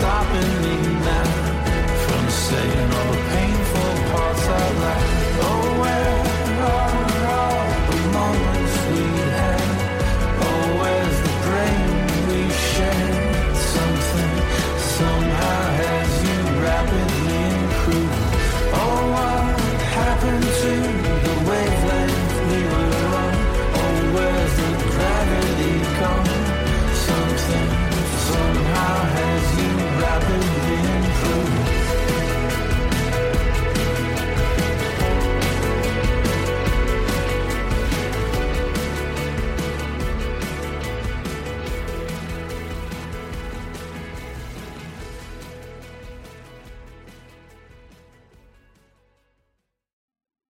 [0.00, 1.24] stopping me now
[2.04, 3.39] from saying all the pain.